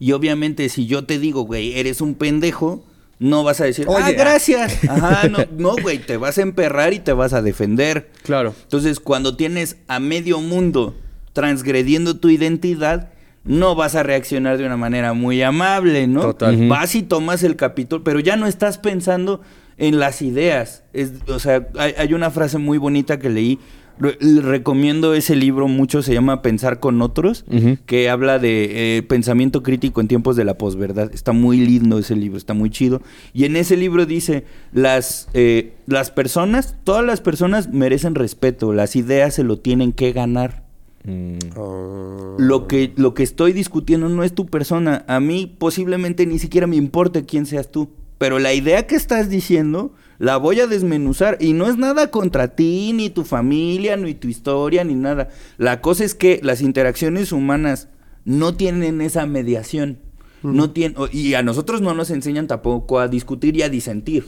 [0.00, 2.84] Y obviamente si yo te digo, güey, eres un pendejo,
[3.20, 4.82] no vas a decir, ah, Oye, gracias.
[4.88, 8.10] Ajá, no, no, güey, te vas a emperrar y te vas a defender.
[8.24, 8.56] Claro.
[8.64, 10.96] Entonces, cuando tienes a medio mundo
[11.32, 13.10] transgrediendo tu identidad,
[13.44, 16.22] no vas a reaccionar de una manera muy amable, ¿no?
[16.22, 16.68] Total.
[16.68, 19.42] Vas y tomas el capítulo, pero ya no estás pensando
[19.76, 20.82] en las ideas.
[20.92, 23.60] Es, o sea, hay, hay una frase muy bonita que leí.
[23.98, 27.44] Re- recomiendo ese libro mucho, se llama Pensar con otros,
[27.86, 31.12] que habla de eh, pensamiento crítico en tiempos de la posverdad.
[31.14, 33.02] Está muy lindo ese libro, está muy chido.
[33.32, 38.96] Y en ese libro dice, las, eh, las personas, todas las personas merecen respeto, las
[38.96, 40.64] ideas se lo tienen que ganar.
[41.04, 41.56] Mm.
[41.56, 42.36] Oh.
[42.38, 45.04] Lo que, lo que estoy discutiendo no es tu persona.
[45.06, 47.90] A mí posiblemente ni siquiera me importe quién seas tú.
[48.18, 51.36] Pero la idea que estás diciendo la voy a desmenuzar.
[51.40, 55.28] Y no es nada contra ti, ni tu familia, ni tu historia, ni nada.
[55.58, 57.88] La cosa es que las interacciones humanas
[58.24, 59.98] no tienen esa mediación.
[60.42, 64.26] No tienen, y a nosotros no nos enseñan tampoco a discutir y a disentir.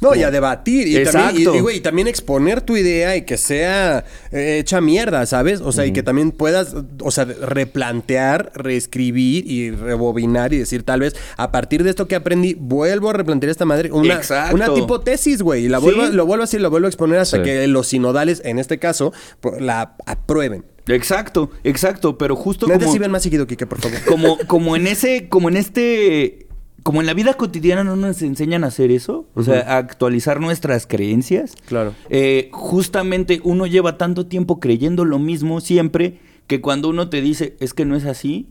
[0.00, 0.86] No, y a debatir.
[0.86, 1.08] Y también, y-
[1.42, 1.54] Exacto.
[1.56, 5.60] y, güey, y también exponer tu idea y que sea eh, hecha mierda, ¿sabes?
[5.60, 11.00] O sea, y que también puedas, o sea, replantear, reescribir y rebobinar y decir, tal
[11.00, 13.90] vez, a partir de esto que aprendí, vuelvo a replantear esta madre.
[13.92, 14.54] Una, Exacto.
[14.54, 15.64] una tipo tesis, güey.
[15.66, 15.84] Y la Sí.
[15.84, 17.42] vuelvo, lo vuelvo a decir, lo vuelvo a exponer hasta Sí.
[17.42, 19.12] que los sinodales, en este caso,
[19.60, 20.64] la aprueben.
[20.86, 22.16] Exacto, exacto.
[22.18, 22.92] Pero justo como...
[22.92, 23.98] sí ven más seguido, Kike, por favor.
[24.06, 26.46] como, como en ese, como en este,
[26.82, 30.40] como en la vida cotidiana no nos enseñan a hacer eso, o sea, a actualizar
[30.40, 31.54] nuestras creencias.
[31.66, 31.94] Claro.
[32.08, 37.56] Eh, justamente uno lleva tanto tiempo creyendo lo mismo siempre que cuando uno te dice
[37.60, 38.46] es que no es así,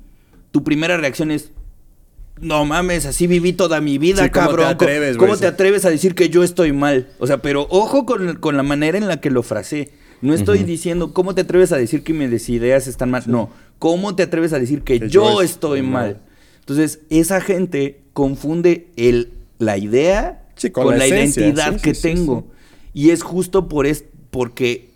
[0.52, 1.52] tu primera reacción es
[2.40, 4.68] no mames, así viví toda mi vida, Sí, ¿cómo te cabrón.
[4.68, 7.08] atreves, ¿Cómo te atreves a decir que yo estoy mal?
[7.18, 9.90] O sea, pero ojo con, con la manera en la que lo frasé.
[10.22, 13.24] No estoy diciendo, ¿cómo te atreves a decir que mis ideas están mal?
[13.26, 13.50] No,
[13.80, 15.92] ¿cómo te atreves a decir que, Que yo, yo estoy estoy mal?
[15.92, 16.22] mal.
[16.68, 22.02] Entonces, esa gente confunde el, la idea Sí, con, con la, identidad sí, que sí,
[22.02, 22.48] tengo.
[22.94, 24.90] Y es justo por es, porque,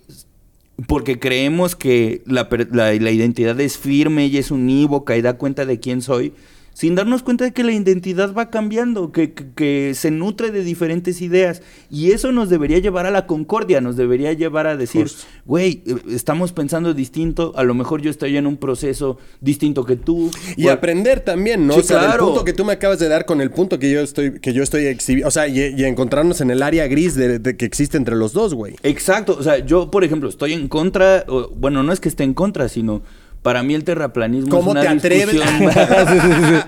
[0.86, 5.38] porque creemos que la, per- la- la identidad es firme y es unívoca y da
[5.38, 6.34] cuenta de quién soy,
[6.74, 10.64] sin darnos cuenta de que la identidad va cambiando, que, que- que se nutre de
[10.64, 11.62] diferentes ideas.
[11.90, 15.10] Y eso nos debería llevar a la concordia, nos debería llevar a decir,
[15.44, 19.96] güey, eh, estamos pensando distinto, a lo mejor yo estoy en un proceso distinto que
[19.96, 20.30] tú.
[20.56, 21.74] Y aprender también, ¿no?
[21.74, 22.12] Sí, o sea, claro.
[22.12, 24.52] del punto que tú me acabas de dar con el punto que yo estoy, que
[24.52, 25.28] yo estoy exhibiendo.
[25.28, 28.32] O sea, y, y encontrarnos en el área gris de, de que existe entre los
[28.32, 28.76] dos, güey.
[28.82, 32.24] Exacto, o sea, yo, por ejemplo, estoy en contra, o- bueno, no es que esté
[32.24, 33.02] en contra, sino
[33.42, 35.32] para mí el terraplanismo ¿Cómo es una te atreves?
[35.34, 36.64] discusión-.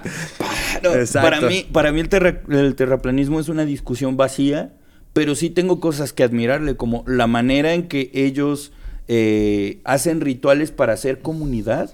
[1.22, 4.75] Para mí, para mí el, terra- el terraplanismo es una discusión vacía,
[5.12, 8.72] pero sí tengo cosas que admirarle, como la manera en que ellos
[9.09, 11.91] eh, hacen rituales para hacer comunidad,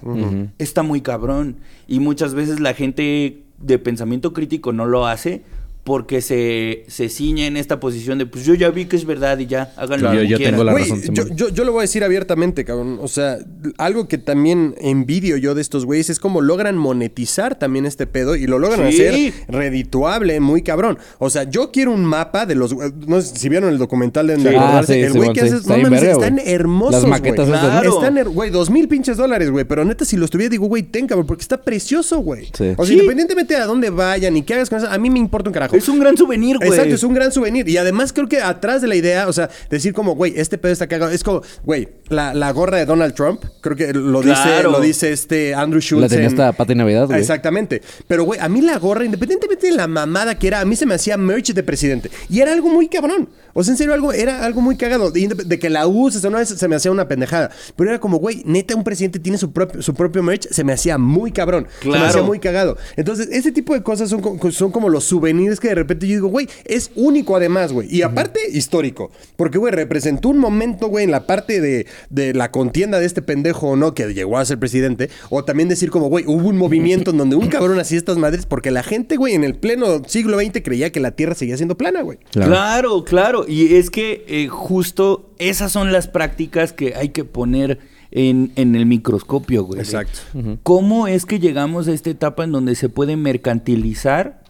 [0.57, 1.57] está muy cabrón.
[1.87, 5.43] Y muchas veces la gente de pensamiento crítico no lo hace
[5.83, 9.39] porque se, se ciña en esta posición de, pues yo ya vi que es verdad
[9.39, 10.53] y ya, háganlo Yo- como yo quieran.
[10.53, 12.99] tengo la Güey, razón, yo, yo, yo lo voy a decir abiertamente, cabrón.
[13.01, 13.39] O sea,
[13.79, 18.35] algo que también envidio yo de estos güeyes es como logran monetizar también este pedo
[18.35, 19.01] y lo logran Sí.
[19.01, 20.97] hacer redituable, muy cabrón.
[21.17, 22.75] O sea, yo quiero un mapa de los.
[23.07, 24.47] No sé si vieron el documental de Sí.
[24.57, 25.55] Ah, sí, el güey que sí.
[25.55, 25.67] hace.
[25.67, 27.01] No mames, están hermosos.
[27.01, 27.59] Las maquetas güey.
[27.59, 27.95] Claro.
[27.95, 29.65] Están, her- güey, dos mil pinches dólares, güey.
[29.65, 32.45] Pero neta, si los tuviera, digo, güey, ten, cabrón, porque está precioso, güey.
[32.53, 32.73] Sí.
[32.77, 32.93] O sea, Sí.
[32.93, 35.53] independientemente de a dónde vayan y qué hagas con eso, a mí me importa un
[35.53, 35.70] carajo.
[35.77, 36.69] Es un gran souvenir, güey.
[36.69, 37.67] Exacto, es un gran souvenir.
[37.69, 40.71] Y además creo que atrás de la idea, o sea, decir como, güey, este pedo
[40.73, 41.11] está cagado.
[41.11, 45.11] Es como, güey, la, la gorra de Donald Trump, creo que lo dice, lo dice
[45.11, 46.01] este Andrew Schultz.
[46.03, 47.19] La tenía en- hasta Pati Navidad, güey.
[47.19, 47.81] Exactamente.
[48.07, 50.85] Pero, güey, a mí la gorra, independientemente de la mamada que era, a mí se
[50.85, 52.09] me hacía merch de presidente.
[52.29, 53.29] Y era algo muy cabrón.
[53.53, 55.11] O sea, en serio, algo, era algo muy cagado.
[55.11, 57.51] De, que la uses o no, se me hacía una pendejada.
[57.75, 60.73] Pero era como, güey, neta, un presidente tiene su, propio su propio merch, se me
[60.73, 61.67] hacía muy cabrón.
[61.81, 62.05] Se me Claro.
[62.07, 62.77] hacía muy cagado.
[62.95, 64.21] Entonces, ese tipo de cosas son,
[64.51, 67.87] son como los souvenirs que de repente yo digo, güey, es único además, güey.
[67.93, 69.11] Y aparte, histórico.
[69.35, 73.21] Porque, güey, representó un momento, güey, en la parte de, de la contienda de este
[73.21, 75.09] pendejo o no, que llegó a ser presidente.
[75.29, 78.45] O también decir como, güey, hubo un movimiento en donde un cabrón hacía estas madres
[78.45, 81.77] porque la gente, güey, en el pleno siglo XX creía que la Tierra seguía siendo
[81.77, 82.17] plana, güey.
[82.31, 83.03] Claro.
[83.03, 87.79] claro, Y es que eh, justo esas son las prácticas que hay que poner
[88.11, 89.79] en, en el microscopio, güey.
[89.79, 90.19] Exacto.
[90.63, 94.41] ¿Cómo es que llegamos a esta etapa en donde se puede mercantilizar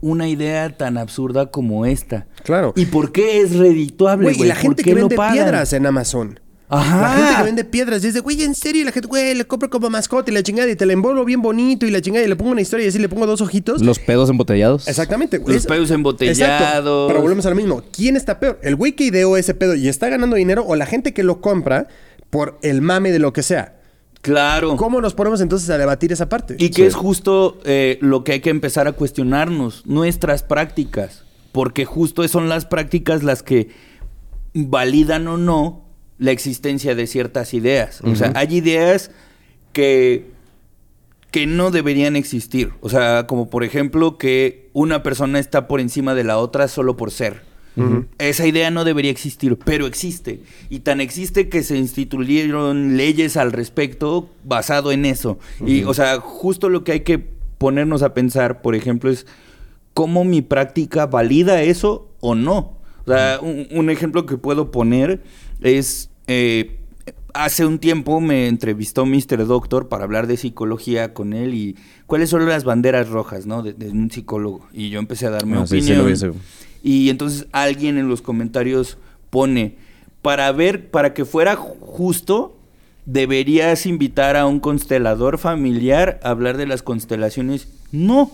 [0.00, 2.26] una idea tan absurda como esta?
[2.44, 2.72] Claro.
[2.76, 4.46] ¿Y por qué es redituable, Güey, güey?
[4.46, 5.34] y la ¿Por gente que vende pagan?
[5.34, 6.40] piedras en Amazon.
[6.70, 7.00] Ajá.
[7.00, 9.68] La gente que vende piedras dice, güey, en serio, y la gente, güey, le compro
[9.68, 12.28] como mascota y la chingada y te la envuelvo bien bonito y la chingada y
[12.28, 13.82] le pongo una historia y así le pongo dos ojitos.
[13.82, 14.86] Los pedos embotellados.
[14.86, 15.38] Exactamente.
[15.38, 15.56] güey.
[15.56, 16.38] Los pedos embotellados.
[16.38, 17.06] Exacto.
[17.08, 17.82] Pero volvemos a lo mismo.
[17.92, 18.60] ¿Quién está peor?
[18.62, 21.40] ¿El güey que ideó ese pedo y está ganando dinero o la gente que lo
[21.40, 21.88] compra
[22.30, 23.80] por el mame de lo que sea?
[24.22, 24.76] Claro.
[24.76, 26.54] ¿Cómo nos ponemos entonces a debatir esa parte?
[26.58, 31.84] Y que es justo eh, lo que hay que empezar a cuestionarnos, nuestras prácticas, porque
[31.84, 33.70] justo son las prácticas las que
[34.52, 35.89] validan o no
[36.20, 38.02] la existencia de ciertas ideas.
[38.02, 39.10] O sea, hay ideas
[39.72, 40.26] que,
[41.30, 42.72] que no deberían existir.
[42.82, 46.96] O sea, como por ejemplo que una persona está por encima de la otra solo
[46.96, 47.48] por ser.
[48.18, 50.42] Esa idea no debería existir, pero existe.
[50.68, 55.38] Y tan existe que se instituyeron leyes al respecto basado en eso.
[55.64, 57.18] Y, o sea, justo lo que hay que
[57.56, 59.26] ponernos a pensar, por ejemplo, es
[59.94, 62.76] cómo mi práctica valida eso o no.
[63.06, 65.22] O sea, un, un ejemplo que puedo poner
[65.62, 66.09] es...
[66.30, 66.76] eh,
[67.32, 69.46] Hace un tiempo me entrevistó Mr.
[69.46, 71.76] Doctor para hablar de psicología con él y
[72.06, 73.62] cuáles son las banderas rojas, ¿no?
[73.62, 74.66] De, de un psicólogo.
[74.72, 76.06] Y yo empecé a dar mi Ah, sí, sí opinión.
[76.82, 78.98] Y entonces alguien en los comentarios
[79.30, 79.76] pone,
[80.22, 82.56] para ver, para que fuera ju- justo,
[83.06, 87.68] deberías invitar a un constelador familiar a hablar de las constelaciones.
[87.92, 88.30] No,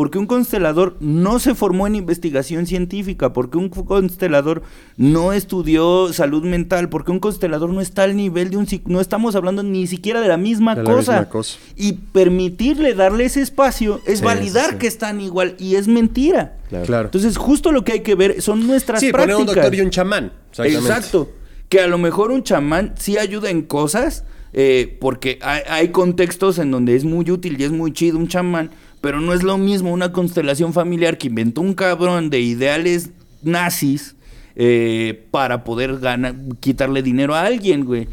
[0.00, 4.62] porque un constelador no se formó en investigación científica, porque un constelador
[4.96, 9.34] no estudió salud mental, porque un constelador no está al nivel de un no estamos
[9.34, 11.12] hablando ni siquiera de la misma, De la cosa.
[11.12, 11.58] misma cosa.
[11.76, 14.78] Y permitirle darle ese espacio es Sí, validar sí, sí.
[14.78, 16.56] que están igual y es mentira.
[16.70, 17.08] Claro.
[17.08, 19.48] Entonces, justo lo que hay que ver son nuestras sí, poner prácticas.
[19.50, 20.32] un doctor y un chamán.
[20.50, 20.88] Exactamente.
[20.88, 21.30] Exacto.
[21.68, 24.24] Que a lo mejor un chamán sí ayuda en cosas,
[24.54, 28.28] eh, porque hay, hay contextos en donde es muy útil y es muy chido un
[28.28, 28.70] chamán,
[29.00, 33.10] pero no es lo mismo una constelación familiar que inventó un cabrón de ideales
[33.42, 34.14] nazis
[34.56, 38.08] eh, para poder ganar, quitarle dinero a alguien, güey.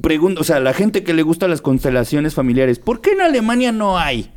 [0.00, 3.72] Pregunto, o sea, la gente que le gusta las constelaciones familiares, ¿por qué en Alemania
[3.72, 4.30] no hay?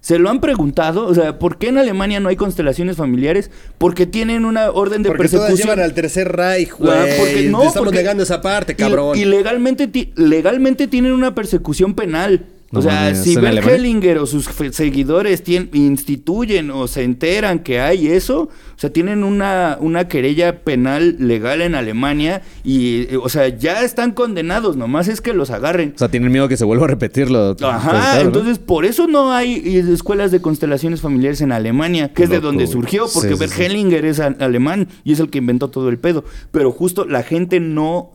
[0.00, 1.06] ¿Se lo han preguntado?
[1.06, 3.50] O sea, ¿por qué en Alemania no hay constelaciones familiares?
[3.78, 5.68] Porque tienen una orden de Porque todas persecución.
[5.76, 6.90] llevan al tercer Reich, güey.
[6.92, 9.16] Ah, porque no, Te estamos porque- negando esa parte, y- cabrón.
[9.16, 12.46] Y, legalmente, ti- legalmente tienen una persecución penal.
[12.74, 13.66] O sea, si ¿en Bert?
[13.68, 19.24] Hellinger o sus seguidores tien- instituyen o se enteran que hay eso, o sea, tienen
[19.24, 25.08] una, una querella penal legal en Alemania y, eh, o sea, ya están condenados, nomás
[25.08, 25.92] es que los agarren.
[25.94, 27.56] O sea, tienen miedo que se vuelva a repetirlo.
[27.60, 28.26] Ajá, Claro, ¿no?
[28.28, 32.40] entonces por eso no hay eh, escuelas de constelaciones familiares en Alemania, que es de
[32.40, 33.62] donde surgió, porque Sí, Bert sí.
[33.64, 36.24] Hellinger es alemán y es el que inventó todo el pedo.
[36.50, 38.10] Pero justo la gente no,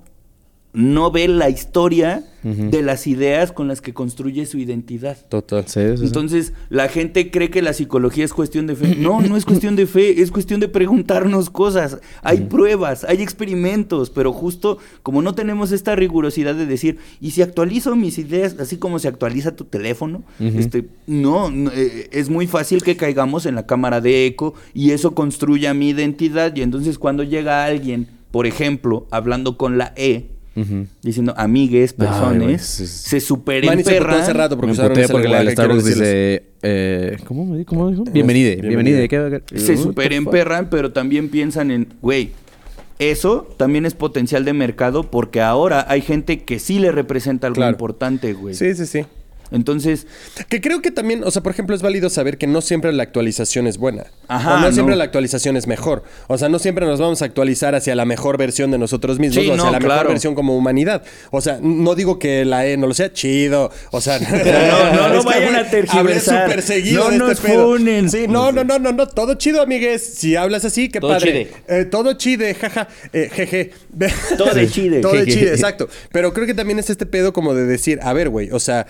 [0.78, 5.18] no ve la historia de las ideas con las que construye su identidad.
[5.28, 5.68] Total.
[5.68, 6.06] Sí, sí, sí.
[6.06, 8.96] Entonces, la gente cree que la psicología es cuestión de fe.
[8.96, 11.98] No, no es cuestión de fe, es cuestión de preguntarnos cosas.
[12.22, 17.42] Hay pruebas, hay experimentos, pero justo como no tenemos esta rigurosidad de decir, y si
[17.42, 22.48] actualizo mis ideas, así como se actualiza tu teléfono, este, no, no, eh, es muy
[22.48, 26.56] fácil que caigamos en la cámara de eco y eso construya mi identidad.
[26.56, 30.37] Y entonces, cuando llega alguien, por ejemplo, hablando con la E,
[31.04, 36.44] diciendo amigues, personas, se super Manny se hace rato porque Me la quiero Starbucks dice...
[36.64, 37.70] Eh, ¿Cómo me dijo?
[37.70, 38.04] ¿Cómo dijo?
[38.06, 38.56] Bienvenide.
[38.56, 38.98] Bienvenida.
[39.00, 39.08] Bienvenide.
[39.08, 40.26] ¿qué- qué- se what super the fuck?
[40.28, 42.32] emperran, pero también piensan en, güey,
[43.00, 47.58] eso también es potencial de mercado porque ahora hay gente que sí le representa algo
[47.58, 47.72] Claro.
[47.74, 48.56] importante, güey.
[48.56, 49.06] Sí, sí, sí.
[49.52, 50.08] Entonces,
[50.50, 53.04] Que creo que también, o sea, por ejemplo, es válido saber que no siempre la
[53.04, 54.06] actualización es buena.
[54.28, 54.72] Ajá, o no, no.
[54.74, 56.04] siempre la actualización es mejor.
[56.28, 59.44] O sea, no siempre nos vamos a actualizar hacia la mejor versión de nosotros mismos
[59.44, 61.04] Sí, o hacia no, la mejor versión como humanidad.
[61.32, 63.72] O sea, no digo que la E no lo sea chido.
[63.92, 66.50] O sea, no, no, no vayan a tergiversar.
[66.94, 68.10] No nos este funen.
[68.10, 69.08] Sí, no, no, no, no, no.
[69.08, 70.04] Todo chido, amigues.
[70.04, 71.32] Si hablas así, qué Todo padre.
[71.32, 71.52] chide.
[71.68, 72.88] Eh, todo chide, jaja.
[73.14, 73.72] Eh, jeje.
[74.38, 75.02] Todo de chide.
[75.02, 75.88] Todo de chide, exacto.
[76.12, 78.88] Pero creo que también es este pedo como de decir, a ver, güey, o sea,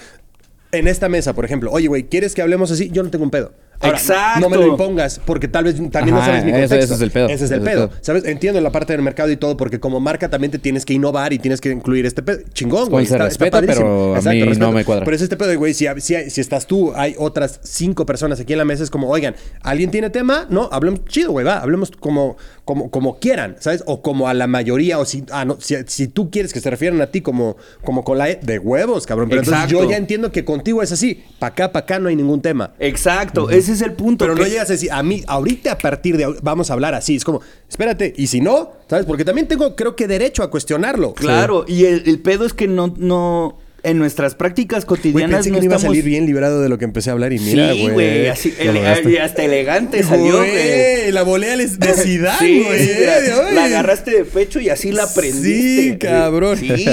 [0.71, 2.89] en esta mesa, por ejemplo, oye, güey, ¿quieres que hablemos así?
[2.91, 3.53] Yo no tengo un pedo.
[3.79, 4.39] Exacto.
[4.41, 6.83] No me lo impongas, porque tal vez también no sabes mi ese- contexto.
[6.85, 7.25] ese es el pedo.
[7.29, 7.89] Ese es el Ese pedo.
[7.89, 7.99] pedo.
[8.01, 8.25] ¿Sabes?
[8.25, 11.31] Entiendo la parte del mercado y todo, porque como marca también te tienes que innovar
[11.31, 12.39] y tienes que incluir este pedo.
[12.53, 13.05] Chingón, güey.
[13.05, 15.05] Pues se respeta, pero a mí no me cuadra.
[15.05, 18.53] Pero es este pedo, güey, si, si, si estás tú, hay otras cinco personas aquí
[18.53, 20.47] en la mesa, es como, oigan, ¿alguien tiene tema?
[20.49, 22.35] No, hablemos chido, güey, va, hablemos como,
[22.67, 23.81] como, como quieran, ¿sabes?
[23.85, 26.69] O como a la mayoría, o si, ah, no, si, si tú quieres que se
[26.69, 29.29] refieran a ti como, como con la E, de huevos, cabrón.
[29.29, 32.17] Pero entonces yo ya entiendo que contigo es así, pa' acá, pa' acá no hay
[32.17, 32.73] ningún tema.
[32.77, 34.25] exacto, ese es el punto.
[34.25, 37.15] Pero no llegas a decir, a mí, ahorita a partir de vamos a hablar así.
[37.15, 37.39] Es como,
[37.69, 39.05] espérate, y si no, ¿sabes?
[39.05, 41.13] Porque también tengo, creo que derecho a cuestionarlo.
[41.13, 45.49] Claro, y el, el pedo es que no, no, en nuestras prácticas Güey, cotidianas pensé
[45.49, 47.39] que no no iba a salir bien librado de lo que empecé a hablar y
[47.39, 47.93] mira, sí, güey.
[47.93, 50.51] güey, así, ele- y hasta elegante salió, güey.
[50.51, 53.53] Güey, la volea les- de Zidane, Sí, güey.
[53.53, 55.91] la, agarraste de pecho y así la prendiste.
[55.93, 56.57] Sí, cabrón.
[56.57, 56.85] Sí,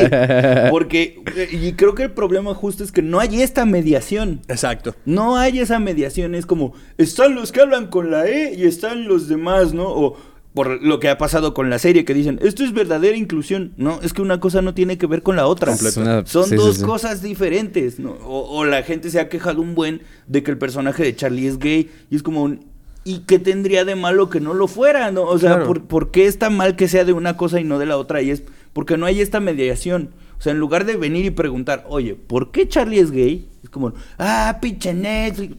[0.70, 1.18] porque
[1.52, 4.40] y creo que el problema justo es que no hay esta mediación.
[4.48, 4.94] Exacto.
[5.04, 9.06] No hay esa mediación, es como, están los que hablan con la E y están
[9.08, 9.88] los demás, ¿no?
[9.88, 10.16] O
[10.54, 13.72] por lo que ha pasado con la serie, que dicen, esto es verdadera inclusión.
[13.76, 15.74] No, es que una cosa no tiene que ver con la otra.
[15.96, 16.82] Una- Son sí, dos sí.
[16.84, 18.12] cosas diferentes, ¿no?
[18.24, 21.48] O, o la gente se ha quejado un buen de que el personaje de Charlie
[21.48, 22.72] es gay y es como un...
[23.06, 25.10] ¿Y qué tendría de malo que no lo fuera?
[25.10, 25.24] ¿no?
[25.24, 25.66] O sea, Claro.
[25.66, 28.22] ¿por, por qué está mal que sea de una cosa y no de la otra?
[28.22, 30.10] Y es porque no hay esta mediación.
[30.38, 33.46] O sea, en lugar de venir y preguntar, oye, ¿por qué Charlie es gay?
[33.62, 35.56] Es como, ah, pinche Netflix.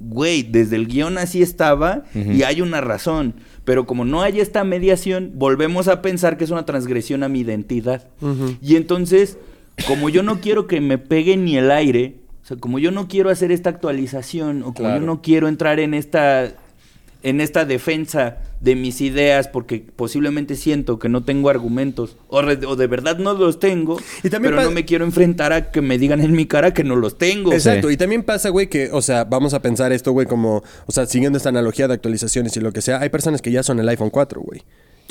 [0.00, 3.34] Güey, desde el guion así estaba y hay una razón.
[3.64, 7.40] Pero como no hay esta mediación, volvemos a pensar que es una transgresión a mi
[7.40, 8.08] identidad.
[8.60, 9.38] Y entonces,
[9.86, 13.06] como yo no quiero que me pegue ni el aire, o sea, como yo no
[13.06, 15.00] quiero hacer esta actualización, o como Claro.
[15.00, 16.52] yo no quiero entrar en esta
[17.22, 22.64] en esta defensa de mis ideas porque posiblemente siento que no tengo argumentos o, re-
[22.66, 25.80] o de verdad no los tengo, Y también pero no me quiero enfrentar a que
[25.82, 27.52] me digan en mi cara que no los tengo.
[27.52, 27.94] Exacto, Sí.
[27.94, 31.06] y también pasa, güey, que, o sea, vamos a pensar esto, güey, como, o sea,
[31.06, 33.88] siguiendo esta analogía de actualizaciones y lo que sea, hay personas que ya son el
[33.88, 34.62] iPhone 4, güey.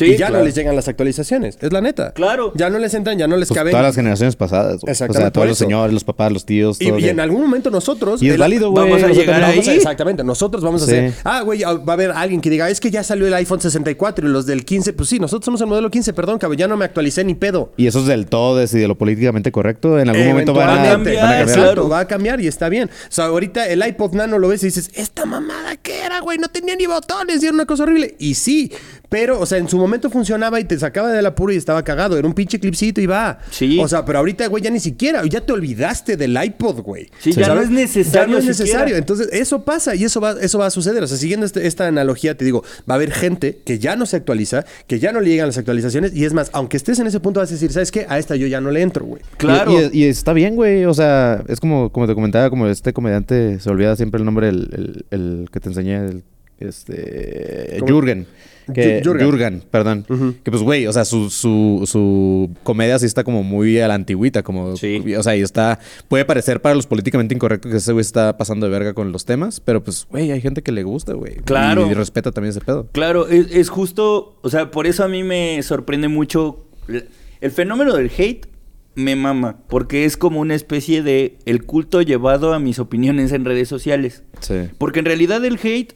[0.06, 0.40] Sí, y ya claro.
[0.40, 2.12] no les llegan las actualizaciones, es la neta.
[2.14, 2.52] Claro.
[2.56, 3.72] Ya no les entran, ya no les Pues caben.
[3.72, 4.82] todas las generaciones pasadas.
[4.82, 4.90] güey.
[4.90, 6.78] O Exactamente, sea, todos los señores, los papás, los tíos.
[6.82, 8.22] Y, todo y en algún momento nosotros...
[8.22, 8.84] Y es el- válido, güey.
[8.86, 9.78] Vamos a nosotros llegar Vamos a- ahí.
[9.78, 11.14] exactamente, nosotros vamos a hacer.
[11.24, 14.28] Ah, güey, va a haber alguien que diga, es que ya salió el iPhone 64
[14.28, 16.78] y los del 15, pues sí, nosotros somos el modelo 15, perdón, cabrón, ya no
[16.78, 17.72] me actualicé ni pedo.
[17.78, 20.00] Y eso es del todo y de lo políticamente correcto.
[20.00, 21.50] En algún momento van a, Eventualmente, van a cambiar.
[21.60, 22.90] Exacto, va a cambiar y está bien.
[22.90, 26.38] O sea, ahorita el iPod Nano lo ves y dices, esta mamada que era, güey,
[26.38, 28.16] no tenía ni botones y era una cosa horrible.
[28.20, 28.72] Y sí,
[29.10, 32.18] pero, o sea, en su momento funcionaba y te sacaba del apuro y estaba cagado.
[32.18, 33.40] Era un pinche clipcito y va.
[33.50, 33.80] Sí.
[33.80, 37.10] O sea, pero ahorita, güey, ya ni siquiera, ya te olvidaste del iPod, güey.
[37.20, 37.56] Sí, ya ¿Sabes?
[37.56, 38.80] no es necesario Ya no es siquiera.
[38.80, 38.96] necesario.
[38.98, 41.04] Entonces, eso pasa y eso va, eso va a suceder.
[41.04, 44.06] O sea, siguiendo este- esta analogía, te digo, va a haber gente que ya no
[44.06, 46.16] se actualiza, que ya no le llegan las actualizaciones.
[46.16, 48.06] Y es más, aunque estés en ese punto, vas a decir, ¿sabes qué?
[48.10, 49.22] A esta yo ya no le entro, güey.
[49.38, 49.72] Claro.
[49.72, 50.86] Y, y- y está bien, güey.
[50.86, 54.50] O sea, es como, como te comentaba, como este comediante, se olvida siempre el nombre,
[54.50, 56.24] el, el- el que te enseñé, el,
[56.60, 57.78] este...
[57.80, 57.88] ¿Cómo?
[57.92, 58.28] Jürgen.
[58.74, 59.02] Que.
[59.04, 59.64] Jürgen.
[59.70, 60.06] perdón.
[60.44, 63.96] Que pues, güey, o sea, su, su, su comedia sí está como muy a la
[63.96, 64.76] antigüita, como...
[64.78, 65.04] Sí.
[65.16, 65.80] O sea, y está...
[66.08, 69.26] Puede parecer para los políticamente incorrectos que ese güey está pasando de verga con los
[69.26, 71.36] temas, pero pues, güey, hay gente que le gusta, güey.
[71.38, 71.90] Claro.
[71.90, 72.88] Y, respeta también ese pedo.
[72.92, 77.94] Claro, es, es justo, o sea, por eso a mí me sorprende mucho el fenómeno
[77.96, 78.48] del hate.
[78.94, 83.46] Me mama, porque es como una especie de el culto llevado a mis opiniones en
[83.46, 84.24] redes sociales.
[84.42, 84.68] Sí.
[84.78, 85.96] Porque en realidad el hate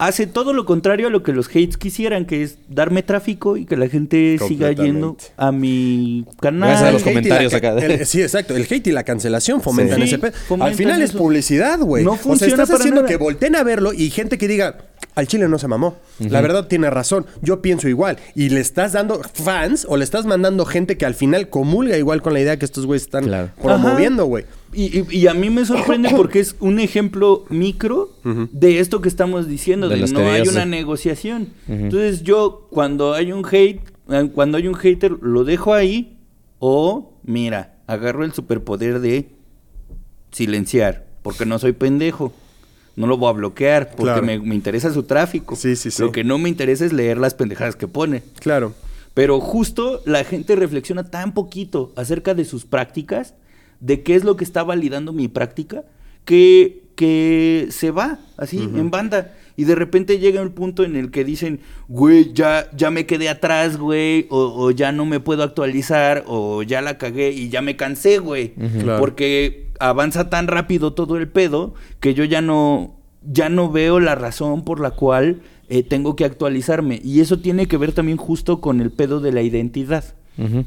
[0.00, 3.66] hace todo lo contrario a lo que los hates quisieran, que es darme tráfico y
[3.66, 6.70] que la gente siga yendo a mi canal.
[6.70, 7.70] Gracias a los comentarios acá.
[7.78, 8.56] el- sí, exacto.
[8.56, 10.04] El hate y la cancelación fomentan Sí.
[10.04, 10.32] ese pedo.
[10.60, 12.02] Al final es publicidad, güey.
[12.04, 13.08] No o sea, funciona estás para haciendo nada.
[13.08, 14.78] que volteen a verlo y gente que diga,
[15.14, 15.96] al chile no se mamó.
[16.18, 17.26] La verdad tiene razón.
[17.42, 18.18] Yo pienso igual.
[18.34, 22.22] Y le estás dando fans o le estás mandando gente que al final comulga igual
[22.22, 23.50] con la idea que estos güeyes están Claro.
[23.60, 24.44] promoviendo, güey.
[24.72, 29.08] Y, y- y a mí me sorprende porque es un ejemplo micro de esto que
[29.08, 30.68] estamos diciendo, De de, no hay una sí.
[30.68, 31.48] negociación.
[31.68, 33.80] Entonces yo, cuando hay un hate,
[34.10, 36.16] eh, cuando hay un hater, lo dejo ahí
[36.58, 39.30] O, mira, agarro el superpoder de
[40.30, 42.32] silenciar, porque no soy pendejo.
[43.00, 44.22] No lo voy a bloquear, porque Claro.
[44.22, 45.56] me, me interesa su tráfico.
[45.56, 46.02] Sí, sí, sí.
[46.02, 48.22] Lo que no me interesa es leer las pendejadas que pone.
[48.38, 48.74] Claro.
[49.14, 53.34] Pero justo la gente reflexiona tan poquito acerca de sus prácticas,
[53.80, 55.82] de qué es lo que está validando mi práctica,
[56.24, 59.34] que, que se va así en banda.
[59.60, 63.28] Y de repente llega el punto en el que dicen, güey, ya, ya me quedé
[63.28, 67.60] atrás, güey, o, o ya no me puedo actualizar, o ya la cagué y ya
[67.60, 68.54] me cansé, güey.
[68.54, 68.98] Claro.
[68.98, 74.14] Porque avanza tan rápido todo el pedo que yo ya no, ya no veo la
[74.14, 76.98] razón por la cual eh, tengo que actualizarme.
[77.04, 80.14] Y eso tiene que ver también justo con el pedo de la identidad.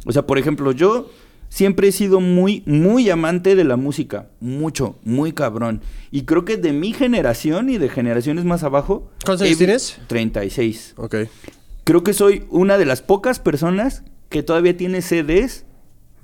[0.06, 1.10] O sea, por ejemplo, yo
[1.54, 4.28] siempre he sido muy, muy amante de la música.
[4.40, 5.82] Mucho, muy cabrón.
[6.10, 9.12] Y creo que de mi generación y de generaciones más abajo.
[9.24, 10.00] ¿Cuántos años tienes?
[10.08, 10.96] 36.
[10.98, 11.16] Ok.
[11.84, 15.66] Creo que soy una de las pocas personas que todavía tiene CDs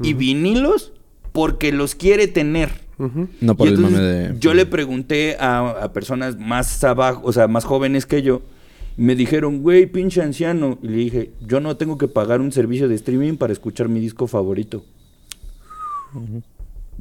[0.02, 0.94] y vinilos
[1.32, 2.72] porque los quiere tener.
[2.98, 4.40] No por Y el entonces, mame de.
[4.40, 8.42] Yo le pregunté a, a personas más abajo, o sea, más jóvenes que yo.
[8.98, 10.80] y Me dijeron, güey, pinche anciano.
[10.82, 14.00] Y le dije, yo no tengo que pagar un servicio de streaming para escuchar mi
[14.00, 14.84] disco favorito.
[16.16, 16.49] Mm-hmm.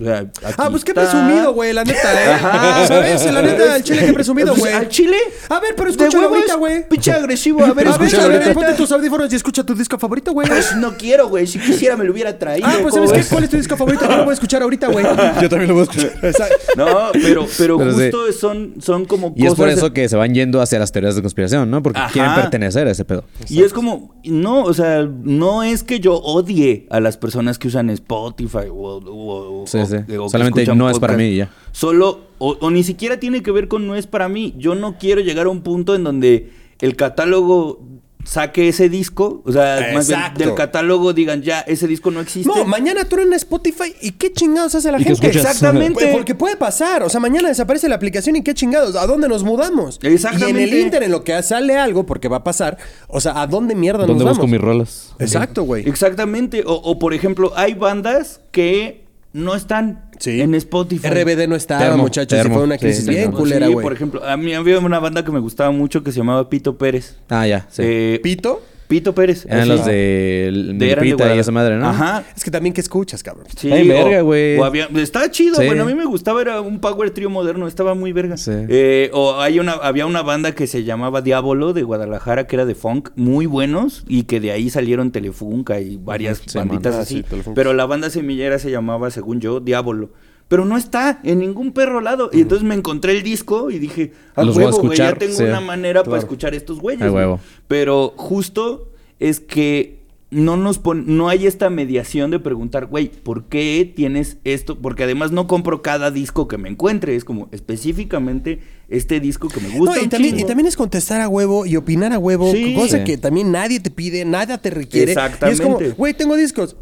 [0.01, 1.03] O sea, aquí Ah, pues qué está.
[1.03, 2.33] presumido, güey, la neta, ¿eh?
[2.35, 2.87] Ajá.
[2.87, 3.33] ¿Sabes?
[3.33, 4.73] La neta, al chile, qué presumido, Pues, güey.
[4.73, 5.17] ¿Al chile?
[5.49, 6.89] A ver, pero escúchalo huevos, ahorita, güey.
[6.89, 7.65] Pinche agresivo.
[7.65, 8.55] A ver, A ver, a ver, ahorita.
[8.55, 10.47] ponte tus audífonos y escucha tu disco favorito, güey.
[10.49, 11.47] Pues no quiero, güey.
[11.47, 12.67] Si quisiera me lo hubiera traído.
[12.69, 13.31] Ah, pues ¿cómo ¿sabes qué?
[13.35, 14.05] ¿Cuál es tu disco favorito?
[14.09, 15.05] Yo lo voy a escuchar ahorita, güey.
[15.43, 16.49] Yo también lo voy a escuchar.
[16.77, 18.03] No, pero, pero, Pero sí.
[18.05, 20.93] justo son, son como Y es por cosas- eso que se van yendo hacia las
[20.93, 21.83] teorías de conspiración, ¿no?
[21.83, 22.13] Porque Ajá.
[22.13, 23.25] quieren pertenecer a ese pedo.
[23.49, 27.69] Y es como, no, o sea, no es que yo odie a las personas que
[27.69, 30.17] usan Spotify o, o- o- Sí, o- sí.
[30.17, 31.51] o Solamente no es para mí y ya.
[31.73, 34.55] Solo, o, o ni siquiera tiene que ver con no es para mí.
[34.59, 37.81] Yo no quiero llegar a un punto en donde el catálogo
[38.29, 42.53] saque ese disco, o sea, más bien del catálogo digan ya, ese disco no existe.
[42.55, 45.29] No, mañana tú eres en Spotify y qué chingados hace la ¿Y qué gente.
[45.29, 45.95] Exactamente.
[45.95, 47.03] Pues, Porque puede pasar.
[47.03, 48.97] O sea, mañana desaparece la aplicación y qué chingados.
[48.97, 49.99] ¿A dónde nos mudamos?
[50.03, 50.61] Exactamente.
[50.61, 52.77] Y en el Inter, en lo que sale algo, porque va a pasar.
[53.09, 54.53] O sea, ¿a dónde mierda ¿Dónde nos busco vamos?
[54.53, 55.15] mis rolas?
[55.19, 55.89] Exacto, güey.
[55.89, 56.65] Exactamente.
[56.67, 59.08] O, o, por ejemplo, hay bandas que
[59.39, 60.41] no están Sí.
[60.41, 61.09] en Spotify.
[61.09, 62.37] RBD no estaba, Termo, muchachos.
[62.39, 62.57] y termo.
[62.57, 63.83] fue una Sí, crisis sí, bien culera, Sí, güey.
[63.85, 66.77] por ejemplo, a mí había una banda que me gustaba mucho que se llamaba Pito
[66.77, 67.17] Pérez.
[67.29, 67.83] Ah, ya, sí.
[67.85, 68.61] Eh, ¿Pito?
[68.89, 69.45] Pito Pérez.
[69.45, 69.69] Eran así.
[69.69, 71.87] los de, De- Lupita y esa madre, ¿no?
[71.87, 72.25] Ajá.
[72.35, 73.47] Es que también, ¿qué escuchas, cabrón?
[73.57, 74.59] Sí, Ay, o- verga, güey.
[74.97, 75.67] estaba chido, Sí.
[75.67, 78.37] bueno, a mí me gustaba, era un power trio moderno, estaba muy verga.
[78.39, 78.51] Sí.
[78.69, 82.65] Eh, o hay una, había una banda que se llamaba Diablo de Guadalajara, que era
[82.65, 87.01] de funk, muy buenos, y que de ahí salieron Telefunca y varias Sí, banditas man.
[87.01, 87.17] Ah, así.
[87.19, 87.55] sí, Telefunca.
[87.55, 90.11] Pero la banda semillera se llamaba, según yo, Diablo.
[90.49, 92.31] Pero no está en ningún perro lado.
[92.33, 95.05] Y entonces me encontré el disco y dije, a Los voy a huevo, güey, ya
[95.09, 95.43] escuchar, tengo sí.
[95.45, 97.03] una manera para escuchar estos güeyes.
[97.03, 97.25] A güey".
[97.25, 97.41] huevo.
[97.69, 98.89] Pero justo
[99.21, 99.99] es que
[100.31, 104.79] no nos pon- no hay esta mediación de preguntar, güey, ¿por qué tienes esto?
[104.79, 109.61] Porque además no compro cada disco que me encuentre, es como específicamente este disco que
[109.61, 109.97] me gusta.
[109.97, 110.49] No, y también, y chingo.
[110.49, 112.75] también es contestar a huevo y opinar a huevo, Sí.
[112.75, 113.05] cosa Sí.
[113.05, 115.13] que también nadie te pide, nada te requiere.
[115.13, 115.63] Y es Exactamente.
[115.63, 116.77] como, güey, tengo discos.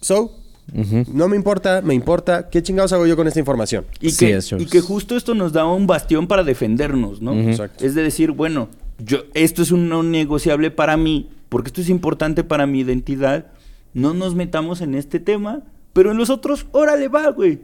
[0.00, 0.32] So,
[1.12, 2.48] No me importa, me importa.
[2.48, 3.84] ¿Qué chingados hago yo con esta información?
[4.00, 7.34] Y, Sí, que, es, y que justo esto nos da un bastión para defendernos, ¿no?
[7.34, 7.84] Exacto.
[7.84, 8.68] Es de decir, bueno,
[8.98, 13.46] yo, esto es un no negociable para mí, porque esto es importante para mi identidad.
[13.94, 15.62] No nos metamos en este tema,
[15.92, 17.60] pero en los otros, órale, va, güey.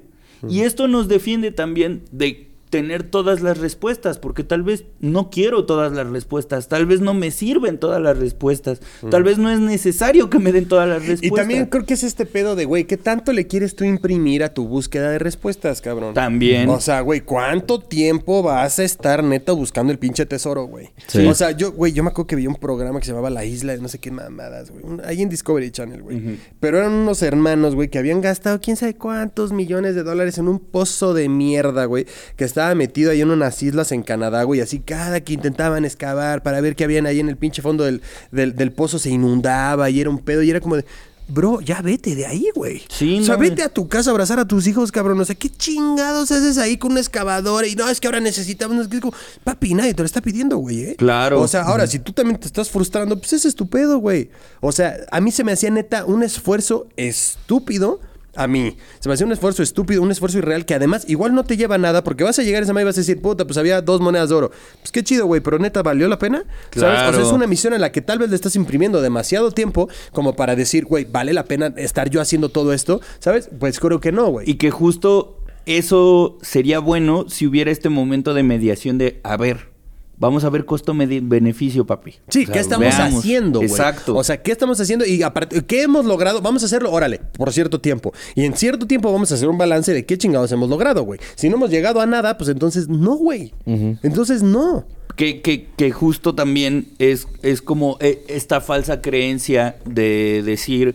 [0.48, 5.64] Y esto nos defiende también de tener todas las respuestas, porque tal vez no quiero
[5.64, 9.60] todas las respuestas, tal vez no me sirven todas las respuestas, tal vez no es
[9.60, 11.26] necesario que me den todas las respuestas.
[11.26, 14.44] Y también creo que es este pedo de, güey, ¿qué tanto le quieres tú imprimir
[14.44, 16.14] a tu búsqueda de respuestas, cabrón?
[16.14, 16.68] También.
[16.68, 20.90] O sea, güey, ¿cuánto tiempo vas a estar neta buscando el pinche tesoro, güey?
[21.06, 21.24] Sí.
[21.26, 23.44] O sea, yo, güey, yo me acuerdo que vi un programa que se llamaba La
[23.44, 24.84] Isla de no sé qué mamadas, güey.
[25.04, 26.38] Ahí en Discovery Channel, güey.
[26.60, 30.48] Pero eran unos hermanos, güey, que habían gastado quién sabe cuántos millones de dólares en
[30.48, 32.06] un pozo de mierda, güey,
[32.36, 34.60] que estaba metido ahí en unas islas en Canadá, güey.
[34.60, 38.02] Así cada que intentaban excavar para ver qué habían ahí en el pinche fondo del,
[38.30, 40.84] del, del pozo se inundaba y era un pedo y era como de...
[41.28, 42.84] Bro, ya vete de ahí, güey.
[42.88, 43.64] Sí, o sea, no, vete eh.
[43.64, 45.18] a tu casa a abrazar a tus hijos, cabrón.
[45.18, 47.66] O sea, ¿qué chingados haces ahí con una excavadora?
[47.66, 48.78] Y no, es que ahora necesitamos.
[48.78, 50.94] es que es como, papi, nadie te lo está pidiendo, güey, ¿eh?
[50.96, 51.40] Claro.
[51.40, 54.30] O sea, ahora, si tú también te estás frustrando, pues ese es tu pedo, güey.
[54.60, 58.00] O sea, a mí se me hacía neta un esfuerzo estúpido.
[58.36, 58.76] A mí.
[59.00, 61.76] Se me hacía un esfuerzo estúpido, un esfuerzo irreal que además igual no te lleva
[61.76, 63.56] a nada porque vas a llegar a esa madre y vas a decir, puta, pues
[63.58, 64.50] había dos monedas de oro.
[64.80, 66.44] Pues qué chido, güey, pero neta, ¿valió la pena?
[66.72, 66.76] ¿Sabes?
[66.76, 67.26] O sea, Claro.
[67.26, 70.54] es una misión en la que tal vez le estás imprimiendo demasiado tiempo como para
[70.56, 73.00] decir, güey, ¿vale la pena estar yo haciendo todo esto?
[73.18, 73.48] ¿Sabes?
[73.58, 74.48] Pues creo que no, güey.
[74.50, 79.70] Y que justo eso sería bueno si hubiera este momento de mediación de, a ver,
[80.18, 82.14] Vamos a ver costo-beneficio, papi.
[82.28, 83.18] Sí, O sea, ¿qué estamos veamos.
[83.20, 83.70] haciendo, güey?
[83.70, 84.16] Exacto.
[84.16, 85.04] O sea, ¿qué estamos haciendo?
[85.04, 86.40] Y aparte, ¿qué hemos logrado?
[86.40, 88.12] Vamos a hacerlo, órale, por cierto tiempo.
[88.34, 91.20] Y en cierto tiempo vamos a hacer un balance de qué chingados hemos logrado, güey.
[91.34, 93.52] Si no hemos llegado a nada, pues entonces no, güey.
[93.66, 94.86] Entonces no.
[95.16, 100.94] Que, que, que justo también es, es como eh, esta falsa creencia de decir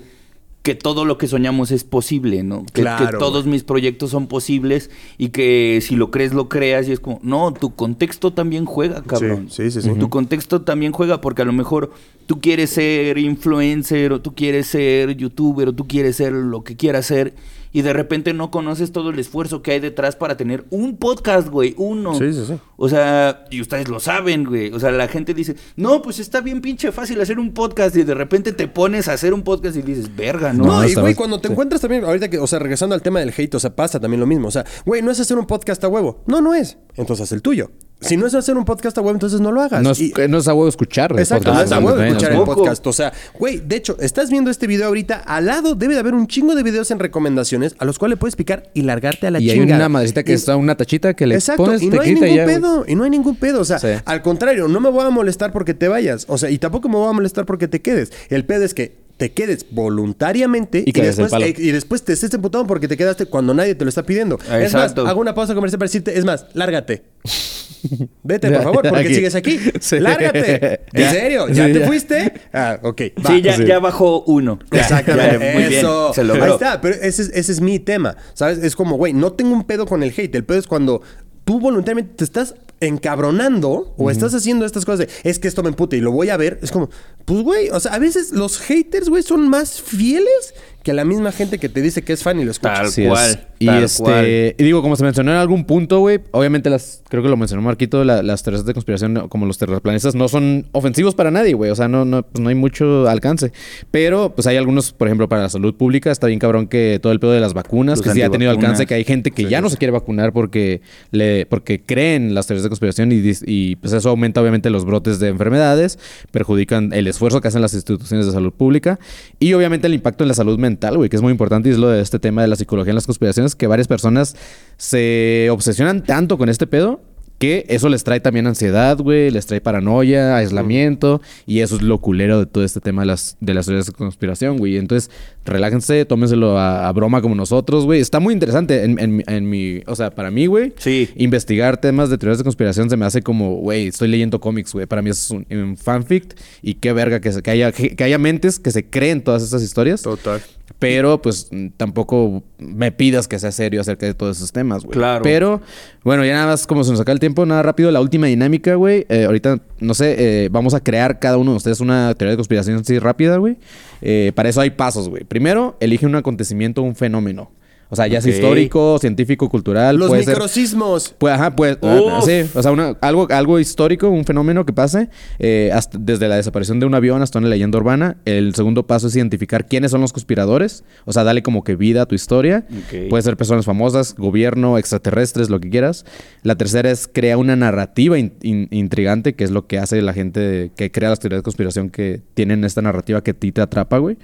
[0.64, 2.66] que todo lo que soñamos es posible, ¿no?
[2.66, 6.88] Que, Claro, que todos mis proyectos son posibles y que si lo crees, lo creas.
[6.88, 9.48] Y es como, no, tu contexto también juega, cabrón.
[9.50, 9.92] sí, sí, sí.
[10.00, 11.92] Tu contexto también juega porque a lo mejor
[12.32, 16.78] tú quieres ser influencer o tú quieres ser youtuber o tú quieres ser lo que
[16.78, 17.34] quieras ser
[17.74, 21.50] y de repente no conoces todo el esfuerzo que hay detrás para tener un podcast,
[21.50, 22.16] güey, uno.
[22.18, 22.54] Sí, sí, sí.
[22.78, 24.72] O sea, y ustedes lo saben, güey.
[24.72, 28.04] O sea, la gente dice, no, pues está bien pinche fácil hacer un podcast y
[28.04, 30.66] de repente te pones a hacer un podcast y dices, verga, ¿no?
[30.68, 31.52] No, No, y güey, cuando te Sí.
[31.52, 34.22] encuentras también, ahorita que, o sea, regresando al tema del hate, o sea, pasa también
[34.22, 34.48] lo mismo.
[34.48, 36.24] O sea, güey, no es hacer un podcast a huevo.
[36.28, 36.78] No, no es.
[36.96, 37.72] Entonces haz el tuyo.
[38.02, 39.82] Si no es hacer un podcast a huevo, entonces no lo hagas.
[39.84, 41.14] No es, Y- no es a huevo escuchar.
[41.20, 42.86] Exacto, no es a huevo escuchar el podcast.
[42.88, 46.16] O sea, güey, de hecho, estás viendo este video ahorita, al lado debe de haber
[46.16, 49.40] un chingo de videos en recomendaciones a los cuales puedes picar y largarte a la
[49.40, 51.96] Y hay una madrecita que Y- está una tachita que le Exacto, pones, y te
[51.96, 53.88] no hay ningún ya, pedo, y no hay ningún pedo, o sea, Sí.
[54.04, 56.96] al contrario, no me voy a molestar porque te vayas, o sea, y tampoco me
[56.96, 58.12] voy a molestar porque te quedes.
[58.30, 61.46] El pedo es que te quedes voluntariamente Y cagues el después, palo.
[61.46, 64.40] eh, y después te estés emputado porque te quedaste cuando nadie te lo está pidiendo.
[64.52, 67.04] Es más, hago una pausa comercial para decirte, es más, lárgate.
[68.24, 69.14] Vete, por favor, porque aquí.
[69.14, 69.60] sigues aquí.
[69.80, 70.00] Sí.
[70.00, 70.82] Lárgate.
[70.94, 71.48] ¿En serio?
[71.50, 71.86] ¿Ya Sí, te ya.
[71.86, 72.34] fuiste?
[72.52, 73.02] Ah, ok.
[73.24, 73.30] va.
[73.30, 73.66] sí, ya, sí.
[73.66, 74.58] ya bajó uno.
[74.72, 75.34] Exactamente.
[75.46, 76.14] ya, muy bien, Eso.
[76.16, 76.44] se logró.
[76.44, 78.18] Ahí está, pero ese es, ese es mi tema.
[78.34, 78.58] ¿Sabes?
[78.58, 80.34] Es como, güey, no tengo un pedo con el hate.
[80.34, 81.04] El pedo es cuando
[81.46, 85.70] tú voluntariamente te estás encabronando o estás haciendo estas cosas de, es que esto me
[85.70, 86.60] emputa y lo voy a ver.
[86.62, 86.90] Es como,
[87.26, 90.54] pues, güey, o sea, a veces los haters, güey, son más fieles
[90.84, 92.74] que la misma gente que te dice que es fan y lo escucha.
[92.74, 93.10] Tal Así es.
[93.10, 94.26] cual, Y tal este, cual.
[94.58, 97.62] y digo, como se mencionó en algún punto, güey, obviamente las, creo que lo mencionó
[97.62, 101.70] Marquito, la- las teorías de conspiración, como los terraplanistas, no son ofensivos para nadie, güey.
[101.70, 103.52] O sea, no, no, pues no hay mucho alcance.
[103.92, 107.12] Pero, pues hay algunos, por ejemplo, para la salud pública, está bien cabrón que todo
[107.14, 109.46] el pedo de las vacunas, Los que sí ha tenido alcance, que hay gente que
[109.46, 113.76] ya no se quiere vacunar porque le, porque creen las teorías de conspiración y, y
[113.76, 116.00] pues eso aumenta obviamente los brotes de enfermedades,
[116.32, 119.00] perjudican el esfuerzo que hacen las instituciones de salud pública
[119.40, 121.78] y obviamente el impacto en la salud mental, güey, que es muy importante y es
[121.78, 124.36] lo de este tema de la psicología en las conspiraciones, que varias personas
[124.78, 127.02] se obsesionan tanto con este pedo
[127.42, 131.98] que eso les trae también ansiedad, güey, les trae paranoia, aislamiento, y eso es lo
[131.98, 134.78] culero de todo este tema de las, de las teorías de conspiración, güey.
[134.78, 135.10] Entonces,
[135.44, 138.00] relájense, tómenselo a, a broma como nosotros, güey.
[138.00, 140.72] Está muy interesante en, en mi- en mi, o sea, para mí, güey.
[140.78, 141.10] Sí.
[141.16, 144.86] Investigar temas de teorías de conspiración se me hace como, güey, estoy leyendo cómics, güey.
[144.86, 148.04] Para mí es un, un fanfic y qué verga que, se- que haya, que, que
[148.04, 150.04] haya mentes que se creen todas estas historias.
[150.04, 150.40] Total.
[150.80, 154.98] Pero, pues, tampoco me pidas que sea serio acerca de todos esos temas, güey.
[154.98, 155.22] Claro.
[155.22, 155.62] Pero,
[156.04, 157.92] bueno, ya nada más como se nos saca el tiempo, nada rápido.
[157.92, 159.06] La última dinámica, güey.
[159.08, 162.38] Eh, ahorita, no sé, eh, vamos a crear cada uno de ustedes una teoría de
[162.38, 163.58] conspiración así rápida, güey.
[164.02, 165.24] Eh, para eso hay pasos, güey.
[165.24, 167.52] Primero, elige un acontecimiento, un fenómeno.
[167.94, 168.24] O sea, ya Ok.
[168.24, 169.98] sea histórico, científico, cultural.
[169.98, 171.14] Los puede ser- microsismos.
[171.18, 171.78] pues, ajá, pues,
[172.26, 176.38] sí, o sea, una- algo, algo histórico, un fenómeno que pase, eh, hasta- desde la
[176.38, 178.16] desaparición de un avión hasta una leyenda urbana.
[178.26, 182.04] El segundo paso es identificar quiénes son los conspiradores, o sea, dale como que vida
[182.04, 182.66] a tu historia.
[183.10, 186.06] Puede ser personas famosas, gobierno, extraterrestres, lo que quieras.
[186.44, 190.14] La tercera es crea una narrativa in- in- intrigante, que es lo que hace la
[190.14, 193.60] gente que crea las teorías de conspiración que tienen esta narrativa que a ti te
[193.60, 194.18] atrapa, güey.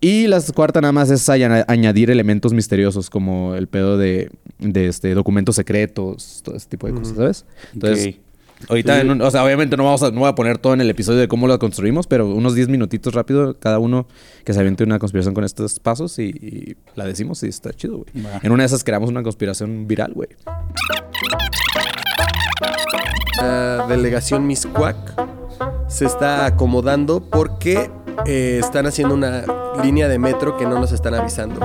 [0.00, 4.88] Y la cuarta nada más es aña- añadir elementos misteriosos como el pedo de, de,
[4.88, 7.44] este, documentos secretos, todo ese tipo de cosas, ¿sabes?
[7.74, 8.14] Entonces,
[8.68, 9.00] ahorita, Sí.
[9.02, 10.88] en un- o sea, obviamente no vamos a, no voy a poner todo en el
[10.88, 14.06] episodio de cómo lo construimos, pero unos 10 minutitos rápido cada uno
[14.44, 17.98] que se aviente una conspiración con estos pasos y, y la decimos y está chido,
[17.98, 18.24] güey.
[18.42, 20.30] En una de esas creamos una conspiración viral, güey.
[23.40, 24.96] La delegación Miscuac
[25.88, 27.90] se está acomodando porque
[28.26, 29.44] eh, están haciendo una
[29.82, 31.60] línea de metro que no nos están avisando.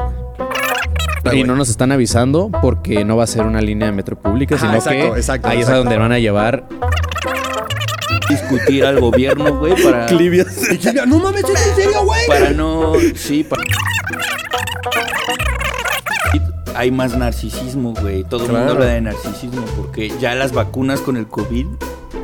[1.24, 1.40] güey.
[1.40, 4.58] Y no nos están avisando porque no va a ser una línea de metro pública,
[4.58, 6.66] sino exacto, que exacto, ahí es a donde van a llevar
[8.30, 10.08] Discutir al gobierno, güey, para...
[11.08, 12.28] No mames, ¿es en serio, güey?
[12.28, 12.94] Para no...
[13.16, 13.62] Sí, para...
[16.76, 18.24] Hay más narcisismo, güey.
[18.24, 18.66] Todo el Claro.
[18.66, 21.66] mundo habla de narcisismo porque ya las vacunas con el COVID,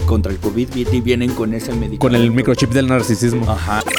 [0.06, 2.00] contra el COVID, vi- vienen con ese medicamento.
[2.00, 3.50] con el microchip del narcisismo.
[3.50, 3.82] Ajá.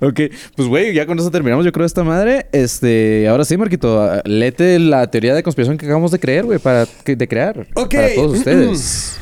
[0.00, 0.20] Ok,
[0.56, 2.46] pues güey, ya con eso terminamos, yo creo, esta madre.
[2.52, 6.86] Este, ahora sí, Marquito, léete la teoría de conspiración que acabamos de creer, güey, para
[7.04, 7.66] de crear.
[7.74, 7.94] Ok.
[7.94, 9.18] Para todos ustedes.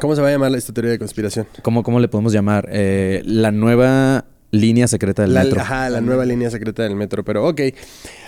[0.00, 1.46] ¿Cómo se va a llamar esta teoría de conspiración?
[1.62, 2.68] ¿Cómo, cómo le podemos llamar?
[2.70, 5.60] Eh, la nueva línea secreta del La, metro.
[5.60, 7.60] ajá, la nueva línea secreta del metro, pero ok.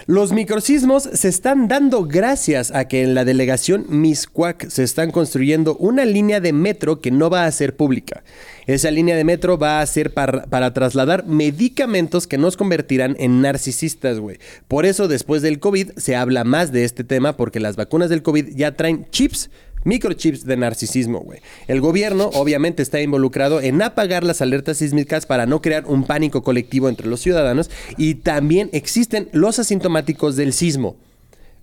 [0.07, 5.77] Los microsismos se están dando gracias a que en la delegación Miscuac se están construyendo
[5.77, 8.23] una línea de metro que no va a ser pública.
[8.66, 13.41] Esa línea de metro va a ser para, para trasladar medicamentos que nos convertirán en
[13.41, 14.39] narcisistas, güey.
[14.68, 18.23] Por eso después del COVID se habla más de este tema porque las vacunas del
[18.23, 19.51] COVID ya traen chips
[19.85, 21.41] Microchips de narcisismo, güey.
[21.68, 26.43] El gobierno obviamente está involucrado en apagar las alertas sísmicas para no crear un pánico
[26.43, 30.97] colectivo entre los ciudadanos y también existen los asintomáticos del sismo.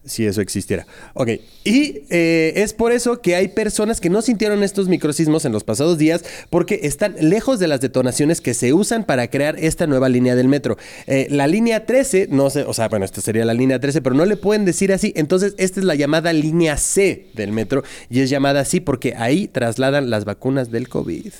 [0.08, 0.88] Si eso existiera.
[1.14, 1.30] Ok.
[1.64, 5.64] Y eh, es por eso que hay personas que no sintieron estos microsismos en los
[5.64, 10.08] pasados días porque están lejos de las detonaciones que se usan para crear esta nueva
[10.08, 10.78] línea del metro.
[11.08, 14.16] Eh, la línea 13, no sé, o sea, bueno, esta sería la línea 13, pero
[14.16, 15.14] no le pueden decir así.
[15.16, 19.48] Entonces, esta es la llamada línea C del metro y es llamada así porque ahí
[19.48, 21.34] trasladan las vacunas del COVID.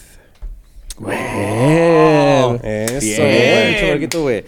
[1.00, 2.60] Bien.
[2.64, 3.24] Eso.
[3.24, 4.44] Bien, güey.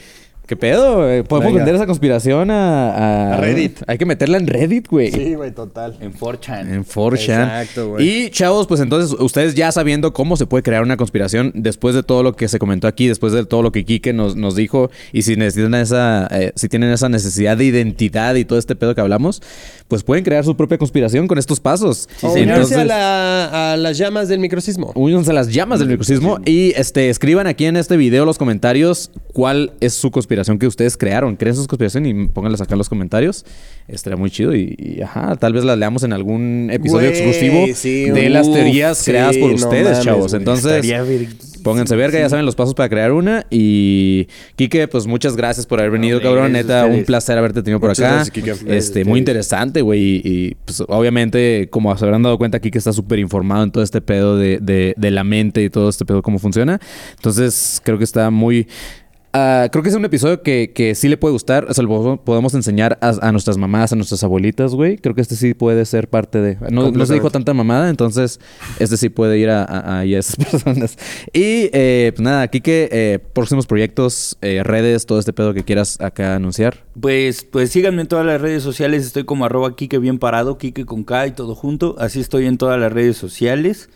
[0.49, 0.97] ¿Qué pedo?
[0.97, 1.21] güey?
[1.21, 1.57] Podemos Venga.
[1.63, 3.81] vender esa conspiración a, a- A Reddit.
[3.85, 5.11] Hay que meterla en Reddit, güey.
[5.11, 5.95] Sí, güey, total.
[6.01, 6.61] En 4chan.
[6.73, 7.43] En 4chan.
[7.43, 8.25] Exacto, güey.
[8.25, 12.01] Y chavos, pues entonces ustedes ya sabiendo cómo se puede crear una conspiración después de
[12.01, 14.89] todo lo que se comentó aquí, después de todo lo que Kike nos, nos dijo
[15.13, 18.95] y si necesitan esa, eh, si tienen esa necesidad de identidad y todo este pedo
[18.95, 19.43] que hablamos,
[19.87, 22.09] pues pueden crear su propia conspiración con estos pasos.
[22.23, 24.93] O unirse a, la- a las llamas del microsismo.
[24.95, 29.11] Únanse a las llamas del microsismo y este, escriban aquí en este video los comentarios
[29.31, 31.35] cuál es su conspiración que ustedes crearon.
[31.35, 33.45] Creen sus conspiración y pónganlas acá en los comentarios.
[33.87, 37.65] Estaría muy chido y, y, ajá, tal vez las leamos en algún episodio Güey, exclusivo
[37.75, 40.27] sí, de las uf, teorías sí, creadas por no ustedes, mames, chavos.
[40.31, 40.39] güey.
[40.41, 40.85] Entonces,
[41.63, 43.45] pónganse verga, ya saben los pasos para crear una.
[43.49, 46.51] Y Kike, pues muchas gracias por haber venido, Hombre, cabrón.
[46.53, 48.15] Neta, un placer haberte tenido por Muchas acá.
[48.15, 48.71] gracias, Kike.
[48.71, 49.99] A Este, muy interesante, güey.
[50.01, 53.83] Y, y, pues obviamente, como se habrán dado cuenta, Kike está súper informado en todo
[53.83, 56.79] este pedo de, de- de la mente y todo este pedo, cómo funciona.
[57.15, 58.67] Entonces, creo que está muy.
[59.33, 61.65] Ah, creo que es un episodio que, que sí le puede gustar.
[61.69, 64.97] O sea, lo po- podemos enseñar a, a nuestras mamás, a nuestras abuelitas, güey.
[64.97, 66.57] Creo que este sí puede ser parte de.
[66.71, 68.39] No, no se dijo tanta mamada, entonces
[68.79, 70.97] este sí puede ir a, a- a esas personas.
[71.33, 75.99] Y eh, pues nada, Kike, eh, próximos proyectos, eh, redes, todo este pedo que quieras
[76.01, 76.85] acá anunciar.
[76.99, 79.05] Pues, pues síganme en todas las redes sociales.
[79.05, 81.95] Estoy como arroba Kike bien parado, Kike con K y todo junto.
[81.99, 83.89] Así estoy en todas las redes sociales.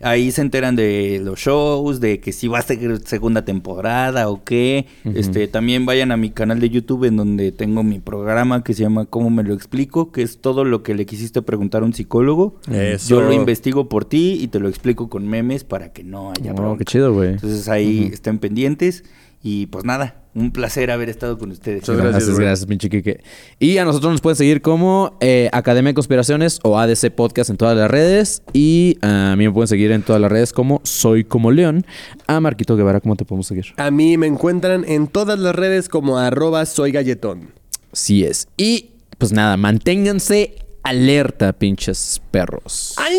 [0.00, 4.44] Ahí se enteran de los shows, de que si va a ser segunda temporada o
[4.44, 4.86] qué.
[5.14, 8.82] Este, también vayan a mi canal de YouTube en donde tengo mi programa que se
[8.82, 10.12] llama ¿Cómo me lo explico?
[10.12, 12.60] Que es todo lo que le quisiste preguntar a un psicólogo.
[12.70, 13.08] Eso.
[13.16, 16.52] Yo lo investigo por ti y te lo explico con memes para que no haya
[16.52, 16.78] Oh, bronca.
[16.78, 17.30] qué chido, güey.
[17.30, 19.04] Entonces ahí estén pendientes.
[19.42, 21.80] Y pues nada, un placer haber estado con ustedes.
[21.82, 23.20] Muchas gracias, Gracias, gracias, pinche Kike.
[23.58, 27.56] Y a nosotros nos pueden seguir como eh, Academia de Conspiraciones o ADC Podcast en
[27.56, 28.42] todas las redes.
[28.52, 31.84] Y a mí me pueden seguir en todas las redes como Soy Como León.
[32.26, 33.66] A Marquito Guevara, ¿cómo te podemos seguir?
[33.76, 37.52] A mí me encuentran en todas las redes como arroba soy galletón.
[37.92, 38.48] Sí es.
[38.56, 42.94] Y pues nada, manténganse alerta, pinches perros.
[42.96, 43.18] Ay,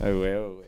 [0.12, 0.67] huevo, güey.